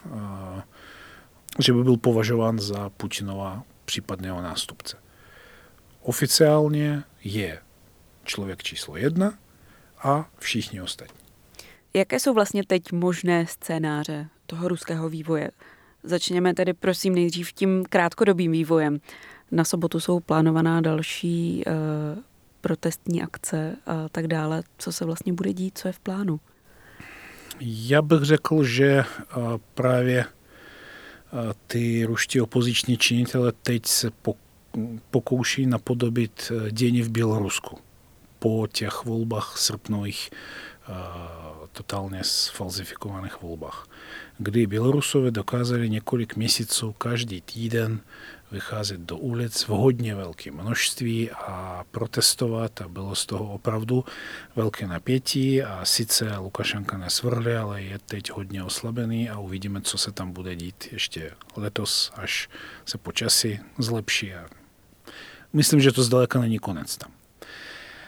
že 1.59 1.73
by 1.73 1.83
byl 1.83 1.97
považován 1.97 2.59
za 2.59 2.89
Putinova 2.89 3.63
případného 3.85 4.41
nástupce. 4.41 4.97
Oficiálně 6.01 7.03
je 7.23 7.59
člověk 8.27 8.63
číslo 8.63 8.97
jedna 8.97 9.33
a 10.03 10.29
všichni 10.39 10.81
ostatní. 10.81 11.17
Jaké 11.93 12.19
jsou 12.19 12.33
vlastně 12.33 12.63
teď 12.67 12.91
možné 12.91 13.45
scénáře 13.47 14.27
toho 14.45 14.67
ruského 14.67 15.09
vývoje? 15.09 15.51
Začněme 16.03 16.53
tedy 16.53 16.73
prosím 16.73 17.15
nejdřív 17.15 17.53
tím 17.53 17.85
krátkodobým 17.89 18.51
vývojem. 18.51 18.99
Na 19.51 19.63
sobotu 19.63 19.99
jsou 19.99 20.19
plánovaná 20.19 20.81
další 20.81 21.63
uh, 21.67 21.73
protestní 22.61 23.23
akce 23.23 23.75
a 23.85 24.09
tak 24.09 24.27
dále. 24.27 24.63
Co 24.77 24.91
se 24.91 25.05
vlastně 25.05 25.33
bude 25.33 25.53
dít, 25.53 25.77
co 25.77 25.87
je 25.87 25.91
v 25.91 25.99
plánu? 25.99 26.39
Já 27.59 28.01
bych 28.01 28.23
řekl, 28.23 28.63
že 28.63 29.03
uh, 29.37 29.43
právě 29.73 30.25
uh, 30.25 31.39
ty 31.67 32.05
ruští 32.05 32.41
opoziční 32.41 32.97
činitele 32.97 33.51
teď 33.63 33.85
se 33.85 34.11
pokouší 35.11 35.65
napodobit 35.65 36.51
dění 36.71 37.01
v 37.01 37.09
Bělorusku 37.09 37.86
po 38.39 38.67
těch 38.71 39.05
volbách 39.05 39.57
srpnových 39.57 40.29
eh, 40.31 40.93
totálně 41.71 42.23
sfalzifikovaných 42.23 43.41
volbách, 43.41 43.87
kdy 44.37 44.67
Bělorusové 44.67 45.31
dokázali 45.31 45.89
několik 45.89 46.35
měsíců 46.35 46.93
každý 46.93 47.41
týden 47.41 47.99
vycházet 48.51 49.01
do 49.01 49.17
ulic 49.17 49.63
v 49.63 49.69
hodně 49.69 50.15
velkém 50.15 50.53
množství 50.53 51.31
a 51.31 51.83
protestovat 51.91 52.81
a 52.81 52.87
bylo 52.87 53.15
z 53.15 53.25
toho 53.25 53.53
opravdu 53.53 54.05
velké 54.55 54.87
napětí 54.87 55.63
a 55.63 55.85
sice 55.85 56.37
Lukašenka 56.37 56.97
nesvrhli, 56.97 57.57
ale 57.57 57.81
je 57.81 57.99
teď 57.99 58.31
hodně 58.31 58.63
oslabený 58.63 59.29
a 59.29 59.39
uvidíme, 59.39 59.81
co 59.81 59.97
se 59.97 60.11
tam 60.11 60.31
bude 60.31 60.55
dít 60.55 60.87
ještě 60.91 61.31
letos, 61.55 62.11
až 62.15 62.49
se 62.85 62.97
počasí 62.97 63.59
zlepší. 63.77 64.31
Myslím, 65.53 65.81
že 65.81 65.91
to 65.91 66.03
zdaleka 66.03 66.39
není 66.39 66.59
konec 66.59 66.97
tam. 66.97 67.16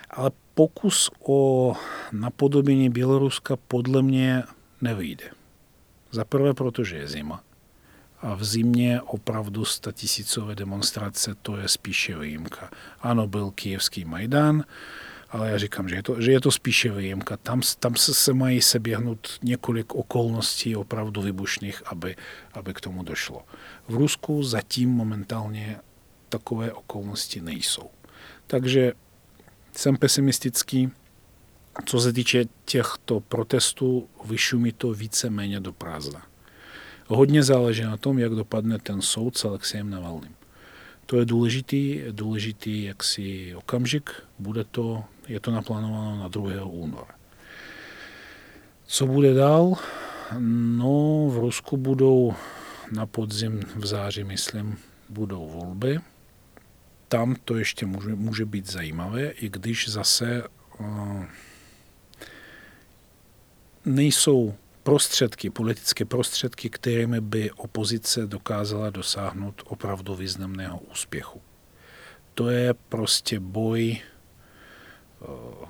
Ale 0.10 0.32
pokus 0.54 1.10
o 1.28 1.74
napodobení 2.12 2.90
Běloruska 2.90 3.56
podle 3.68 4.02
mě 4.02 4.44
nevyjde. 4.82 5.26
Za 6.12 6.26
prvé, 6.26 6.54
protože 6.54 6.98
je 6.98 7.08
zima. 7.08 7.44
A 8.22 8.36
v 8.36 8.44
zimě 8.44 9.02
opravdu 9.02 9.66
statisícové 9.66 10.56
demonstrace, 10.56 11.36
to 11.42 11.58
je 11.58 11.68
spíše 11.68 12.18
výjimka. 12.18 12.70
Ano, 13.02 13.28
byl 13.28 13.52
kijevský 13.52 14.06
Majdan, 14.06 14.64
ale 15.30 15.50
já 15.50 15.58
říkám, 15.58 15.90
že 15.90 15.96
je 15.96 16.04
to, 16.04 16.22
že 16.22 16.32
je 16.32 16.42
to 16.42 16.52
spíše 16.52 16.92
výjimka. 16.92 17.38
Tam, 17.38 17.62
tam 17.80 17.96
se, 17.96 18.14
se 18.14 18.34
mají 18.34 18.62
seběhnout 18.62 19.28
několik 19.44 19.96
okolností 19.96 20.76
opravdu 20.76 21.22
vybušných, 21.22 21.84
aby, 21.86 22.16
aby 22.54 22.74
k 22.74 22.82
tomu 22.82 23.04
došlo. 23.04 23.46
V 23.88 23.96
Rusku 23.96 24.44
zatím 24.44 24.90
momentálně 24.90 25.80
takové 26.30 26.74
okolnosti 26.74 27.42
nejsou. 27.42 27.90
Takže 28.48 28.94
jsem 29.80 29.98
pesimistický. 29.98 30.92
Co 31.86 32.00
se 32.00 32.14
týče 32.14 32.46
těchto 32.66 33.20
protestů, 33.20 34.08
vyšumí 34.26 34.72
to 34.72 34.94
více-méně 34.94 35.60
do 35.60 35.74
prázdna. 35.74 36.26
Hodně 37.08 37.44
záleží 37.44 37.84
na 37.84 37.98
tom, 37.98 38.20
jak 38.20 38.32
dopadne 38.32 38.80
ten 38.80 39.02
soud 39.02 39.38
s 39.38 39.46
Alexejem 39.46 39.90
Navalným. 39.90 40.36
To 41.06 41.18
je 41.18 41.26
důležitý, 41.26 42.02
důležitý 42.12 42.84
jaksi 42.84 43.56
okamžik. 43.56 44.12
Bude 44.40 44.64
to, 44.64 45.04
je 45.28 45.40
to 45.40 45.52
naplánováno 45.52 46.20
na 46.20 46.28
2. 46.28 46.66
února. 46.66 47.16
Co 48.88 49.08
bude 49.08 49.34
dál? 49.34 49.74
No, 50.78 51.28
v 51.30 51.38
Rusku 51.38 51.78
budou 51.78 52.34
na 52.92 53.06
podzim 53.06 53.62
v 53.76 53.86
září, 53.86 54.24
myslím, 54.24 54.78
budou 55.10 55.50
volby 55.50 56.00
tam 57.10 57.36
to 57.46 57.58
ještě 57.58 57.86
může, 57.86 58.16
může 58.16 58.46
být 58.46 58.72
zajímavé, 58.72 59.30
i 59.30 59.50
když 59.50 59.90
zase 59.90 60.44
uh, 60.80 61.26
nejsou 63.86 64.56
prostředky, 64.84 65.50
politické 65.50 66.06
prostředky, 66.06 66.70
kterými 66.70 67.22
by 67.22 67.52
opozice 67.52 68.28
dokázala 68.28 68.90
dosáhnout 68.90 69.62
opravdu 69.66 70.16
významného 70.16 70.80
úspěchu. 70.80 71.42
To 72.34 72.50
je 72.50 72.74
prostě 72.74 73.40
boj 73.40 74.02
uh, 75.20 75.68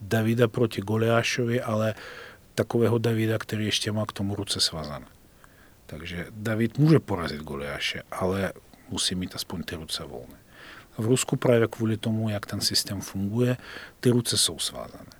Davida 0.00 0.48
proti 0.48 0.80
Goliášovi, 0.80 1.62
ale 1.62 1.94
takového 2.54 2.98
Davida, 2.98 3.38
který 3.38 3.64
ještě 3.64 3.92
má 3.92 4.06
k 4.06 4.12
tomu 4.12 4.34
ruce 4.34 4.60
svazané. 4.60 5.06
Takže 5.86 6.26
David 6.30 6.78
může 6.78 6.98
porazit 6.98 7.40
Goliáše, 7.40 8.02
ale 8.10 8.52
musí 8.90 9.14
mít 9.14 9.34
aspoň 9.34 9.62
ty 9.62 9.76
ruce 9.76 10.04
volné. 10.04 10.36
V 10.98 11.04
Rusku 11.04 11.36
právě 11.36 11.68
kvůli 11.68 11.96
tomu, 11.96 12.28
jak 12.28 12.46
ten 12.46 12.60
systém 12.60 13.00
funguje, 13.00 13.56
ty 14.00 14.10
ruce 14.10 14.38
jsou 14.38 14.58
svázané. 14.58 15.10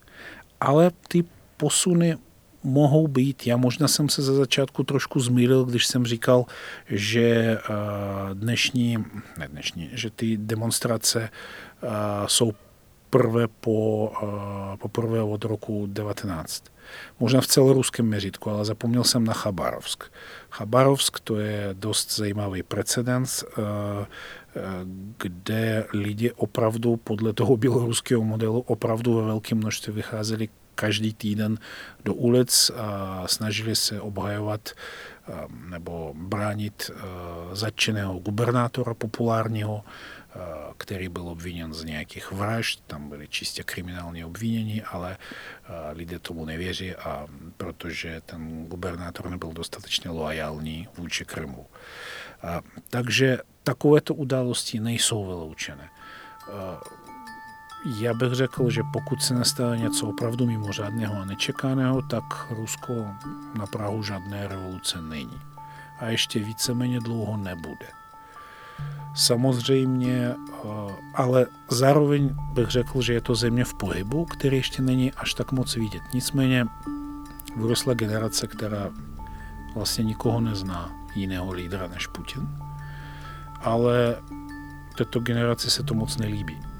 Ale 0.60 0.90
ty 1.08 1.24
posuny 1.56 2.16
mohou 2.64 3.08
být. 3.08 3.46
Já 3.46 3.56
možná 3.56 3.88
jsem 3.88 4.08
se 4.08 4.22
za 4.22 4.34
začátku 4.34 4.82
trošku 4.82 5.20
zmýlil, 5.20 5.64
když 5.64 5.86
jsem 5.86 6.06
říkal, 6.06 6.46
že 6.88 7.22
eh, 7.22 7.60
dnešní, 8.34 9.04
ne 9.38 9.48
dnešní, 9.48 9.90
že 9.92 10.10
ty 10.10 10.36
demonstrace 10.36 11.30
eh, 11.82 11.88
jsou 12.26 12.52
poprvé, 13.14 13.46
po, 13.48 14.12
poprvé 14.82 15.22
od 15.22 15.44
roku 15.44 15.86
19. 15.86 16.64
Možná 17.20 17.40
v 17.40 17.46
celoruském 17.46 18.06
měřítku, 18.06 18.50
ale 18.50 18.64
zapomněl 18.64 19.04
jsem 19.04 19.24
na 19.24 19.32
Chabarovsk. 19.32 20.04
Chabarovsk 20.50 21.20
to 21.20 21.36
je 21.36 21.70
dost 21.72 22.16
zajímavý 22.16 22.62
precedens, 22.62 23.44
kde 25.18 25.86
lidi 25.92 26.32
opravdu 26.32 26.96
podle 26.96 27.32
toho 27.32 27.56
běloruského 27.56 28.24
modelu 28.24 28.60
opravdu 28.60 29.14
ve 29.14 29.22
velkém 29.22 29.58
množství 29.58 29.92
vycházeli 29.92 30.48
každý 30.74 31.14
týden 31.14 31.58
do 32.04 32.14
ulic 32.14 32.70
a 32.76 33.22
snažili 33.26 33.76
se 33.76 34.00
obhajovat 34.00 34.70
nebo 35.70 36.12
bránit 36.16 36.90
zatčeného 37.52 38.18
gubernátora 38.18 38.94
populárního, 38.94 39.84
který 40.78 41.08
byl 41.08 41.28
obviněn 41.28 41.74
z 41.74 41.84
nějakých 41.84 42.32
vražd, 42.32 42.82
tam 42.86 43.08
byly 43.08 43.28
čistě 43.28 43.62
kriminální 43.62 44.24
obvinění, 44.24 44.82
ale 44.82 45.16
lidé 45.92 46.18
tomu 46.18 46.44
nevěří, 46.44 46.94
a 46.94 47.26
protože 47.56 48.20
ten 48.26 48.66
gubernátor 48.66 49.30
nebyl 49.30 49.52
dostatečně 49.52 50.10
loajální 50.10 50.88
vůči 50.96 51.24
Krymu. 51.24 51.66
Takže 52.90 53.38
takovéto 53.62 54.14
události 54.14 54.80
nejsou 54.80 55.26
vyloučené. 55.26 55.90
Já 58.00 58.14
bych 58.14 58.32
řekl, 58.32 58.70
že 58.70 58.82
pokud 58.92 59.22
se 59.22 59.34
nestane 59.34 59.76
něco 59.76 60.08
opravdu 60.08 60.46
mimořádného 60.46 61.16
a 61.16 61.24
nečekaného, 61.24 62.02
tak 62.02 62.24
Rusko 62.50 63.06
na 63.58 63.66
Prahu 63.66 64.02
žádné 64.02 64.48
revoluce 64.48 65.00
není. 65.02 65.40
A 65.98 66.06
ještě 66.06 66.38
víceméně 66.38 67.00
dlouho 67.00 67.36
nebude. 67.36 68.03
Samozřejmě, 69.14 70.34
ale 71.14 71.46
zároveň 71.70 72.34
bych 72.52 72.68
řekl, 72.68 73.02
že 73.02 73.12
je 73.12 73.20
to 73.20 73.34
země 73.34 73.64
v 73.64 73.74
pohybu, 73.74 74.24
který 74.24 74.56
ještě 74.56 74.82
není 74.82 75.12
až 75.12 75.34
tak 75.34 75.52
moc 75.52 75.74
vidět. 75.74 76.02
Nicméně 76.14 76.66
vyrostla 77.56 77.94
generace, 77.94 78.46
která 78.46 78.90
vlastně 79.74 80.04
nikoho 80.04 80.40
nezná 80.40 80.92
jiného 81.14 81.52
lídra 81.52 81.86
než 81.86 82.06
Putin. 82.06 82.48
Ale 83.60 84.16
této 84.96 85.20
generaci 85.20 85.70
se 85.70 85.82
to 85.82 85.94
moc 85.94 86.16
nelíbí 86.16 86.74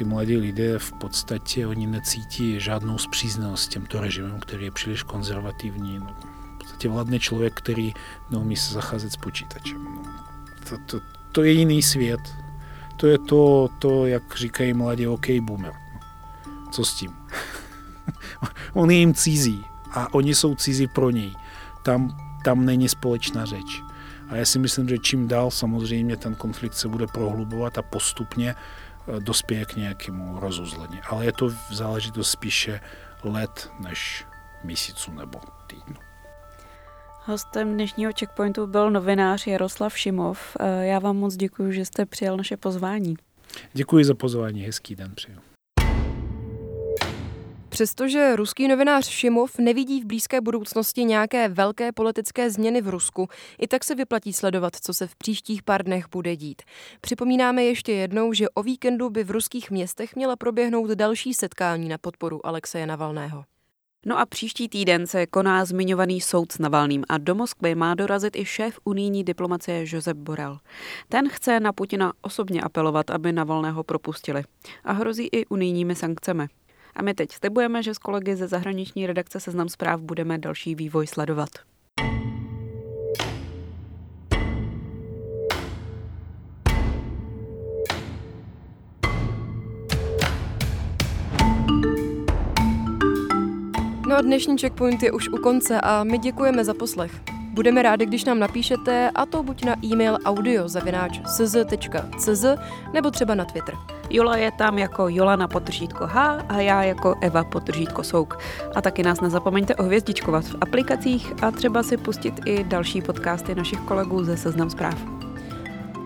ty 0.00 0.04
mladí 0.04 0.36
lidé 0.36 0.78
v 0.78 0.92
podstatě 0.92 1.66
oni 1.66 1.86
necítí 1.86 2.60
žádnou 2.60 2.98
zpříznost 2.98 3.64
s 3.64 3.68
tímto 3.68 4.00
režimem, 4.00 4.40
který 4.40 4.64
je 4.64 4.70
příliš 4.70 5.02
konzervativní. 5.02 5.98
No, 5.98 6.16
v 6.54 6.58
podstatě 6.58 6.88
vládne 6.88 7.18
člověk, 7.18 7.54
který 7.54 7.94
neumí 8.30 8.56
se 8.56 8.74
zacházet 8.74 9.12
s 9.12 9.16
počítačem. 9.16 9.84
No, 9.84 10.02
to, 10.70 10.76
to, 10.86 11.00
to 11.32 11.42
je 11.42 11.52
jiný 11.52 11.82
svět. 11.82 12.20
To 12.96 13.06
je 13.06 13.18
to, 13.18 13.68
to 13.78 14.06
jak 14.06 14.36
říkají 14.36 14.72
mladí, 14.72 15.06
OK, 15.06 15.26
boomer. 15.40 15.72
Co 16.70 16.84
s 16.84 16.94
tím? 16.94 17.16
On 18.72 18.90
je 18.90 18.96
jim 18.96 19.14
cizí 19.14 19.64
a 19.92 20.14
oni 20.14 20.34
jsou 20.34 20.54
cizí 20.54 20.86
pro 20.86 21.10
něj. 21.10 21.34
Tam, 21.82 22.16
tam 22.44 22.64
není 22.64 22.88
společná 22.88 23.44
řeč. 23.44 23.82
A 24.28 24.36
já 24.36 24.44
si 24.44 24.58
myslím, 24.58 24.88
že 24.88 24.98
čím 24.98 25.28
dál 25.28 25.50
samozřejmě 25.50 26.16
ten 26.16 26.34
konflikt 26.34 26.74
se 26.74 26.88
bude 26.88 27.06
prohlubovat 27.06 27.78
a 27.78 27.82
postupně 27.82 28.54
dospěje 29.18 29.64
k 29.64 29.76
nějakému 29.76 30.40
rozuzlení. 30.40 31.00
Ale 31.02 31.24
je 31.24 31.32
to 31.32 31.50
záležitost 31.70 32.30
spíše 32.30 32.80
let 33.24 33.72
než 33.80 34.26
měsíců 34.64 35.12
nebo 35.12 35.40
týdnu. 35.66 36.09
Hostem 37.24 37.74
dnešního 37.74 38.12
checkpointu 38.18 38.66
byl 38.66 38.90
novinář 38.90 39.46
Jaroslav 39.46 39.98
Šimov. 39.98 40.56
Já 40.80 40.98
vám 40.98 41.16
moc 41.16 41.36
děkuji, 41.36 41.72
že 41.72 41.84
jste 41.84 42.06
přijal 42.06 42.36
naše 42.36 42.56
pozvání. 42.56 43.14
Děkuji 43.72 44.04
za 44.04 44.14
pozvání, 44.14 44.62
hezký 44.62 44.96
den 44.96 45.12
přeju. 45.14 45.38
Přestože 47.68 48.36
ruský 48.36 48.68
novinář 48.68 49.08
Šimov 49.08 49.58
nevidí 49.58 50.00
v 50.00 50.06
blízké 50.06 50.40
budoucnosti 50.40 51.04
nějaké 51.04 51.48
velké 51.48 51.92
politické 51.92 52.50
změny 52.50 52.82
v 52.82 52.88
Rusku, 52.88 53.28
i 53.58 53.66
tak 53.66 53.84
se 53.84 53.94
vyplatí 53.94 54.32
sledovat, 54.32 54.76
co 54.76 54.94
se 54.94 55.06
v 55.06 55.16
příštích 55.16 55.62
pár 55.62 55.84
dnech 55.84 56.04
bude 56.12 56.36
dít. 56.36 56.62
Připomínáme 57.00 57.64
ještě 57.64 57.92
jednou, 57.92 58.32
že 58.32 58.48
o 58.48 58.62
víkendu 58.62 59.10
by 59.10 59.24
v 59.24 59.30
ruských 59.30 59.70
městech 59.70 60.16
měla 60.16 60.36
proběhnout 60.36 60.90
další 60.90 61.34
setkání 61.34 61.88
na 61.88 61.98
podporu 61.98 62.46
Alexeje 62.46 62.86
Navalného. 62.86 63.44
No 64.06 64.18
a 64.18 64.26
příští 64.26 64.68
týden 64.68 65.06
se 65.06 65.26
koná 65.26 65.64
zmiňovaný 65.64 66.20
soud 66.20 66.52
s 66.52 66.58
Navalným 66.58 67.04
a 67.08 67.18
do 67.18 67.34
Moskvy 67.34 67.74
má 67.74 67.94
dorazit 67.94 68.36
i 68.36 68.44
šéf 68.44 68.78
unijní 68.84 69.24
diplomacie 69.24 69.84
Josep 69.88 70.16
Borel. 70.16 70.58
Ten 71.08 71.28
chce 71.28 71.60
na 71.60 71.72
Putina 71.72 72.12
osobně 72.20 72.62
apelovat, 72.62 73.10
aby 73.10 73.32
Navalného 73.32 73.84
propustili 73.84 74.42
a 74.84 74.92
hrozí 74.92 75.28
i 75.32 75.46
unijními 75.46 75.94
sankcemi. 75.94 76.46
A 76.94 77.02
my 77.02 77.14
teď 77.14 77.32
slibujeme, 77.32 77.82
že 77.82 77.94
s 77.94 77.98
kolegy 77.98 78.36
ze 78.36 78.48
zahraniční 78.48 79.06
redakce 79.06 79.40
Seznam 79.40 79.68
zpráv 79.68 80.00
budeme 80.00 80.38
další 80.38 80.74
vývoj 80.74 81.06
sledovat. 81.06 81.50
A 94.20 94.22
dnešní 94.22 94.58
checkpoint 94.58 95.02
je 95.02 95.12
už 95.12 95.28
u 95.28 95.36
konce 95.36 95.80
a 95.80 96.04
my 96.04 96.18
děkujeme 96.18 96.64
za 96.64 96.74
poslech. 96.74 97.12
Budeme 97.32 97.82
rádi, 97.82 98.06
když 98.06 98.24
nám 98.24 98.38
napíšete, 98.38 99.10
a 99.14 99.26
to 99.26 99.42
buď 99.42 99.64
na 99.64 99.76
e-mail 99.84 100.18
audio.cz.cz 100.24 101.64
nebo 102.92 103.10
třeba 103.10 103.34
na 103.34 103.44
Twitter. 103.44 103.74
Jola 104.10 104.36
je 104.36 104.50
tam 104.58 104.78
jako 104.78 105.08
Jolana 105.08 105.48
potržítko 105.48 106.06
H 106.06 106.44
a 106.48 106.60
já 106.60 106.82
jako 106.82 107.14
Eva 107.20 107.44
potržítko 107.44 108.02
Souk. 108.02 108.38
A 108.74 108.82
taky 108.82 109.02
nás 109.02 109.20
nezapomeňte 109.20 109.74
ohvězdičkovat 109.74 110.44
v 110.44 110.56
aplikacích 110.60 111.32
a 111.42 111.50
třeba 111.50 111.82
si 111.82 111.96
pustit 111.96 112.34
i 112.44 112.64
další 112.64 113.02
podcasty 113.02 113.54
našich 113.54 113.80
kolegů 113.80 114.24
ze 114.24 114.36
Seznam 114.36 114.70
zpráv. 114.70 114.98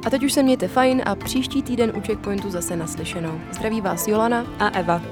A 0.06 0.10
teď 0.10 0.24
už 0.24 0.32
se 0.32 0.42
mějte 0.42 0.68
fajn 0.68 1.02
a 1.06 1.14
příští 1.14 1.62
týden 1.62 1.92
u 1.96 2.00
Checkpointu 2.00 2.50
zase 2.50 2.76
naslyšenou. 2.76 3.40
Zdraví 3.52 3.80
vás 3.80 4.08
Jolana 4.08 4.46
a 4.58 4.68
Eva. 4.68 5.02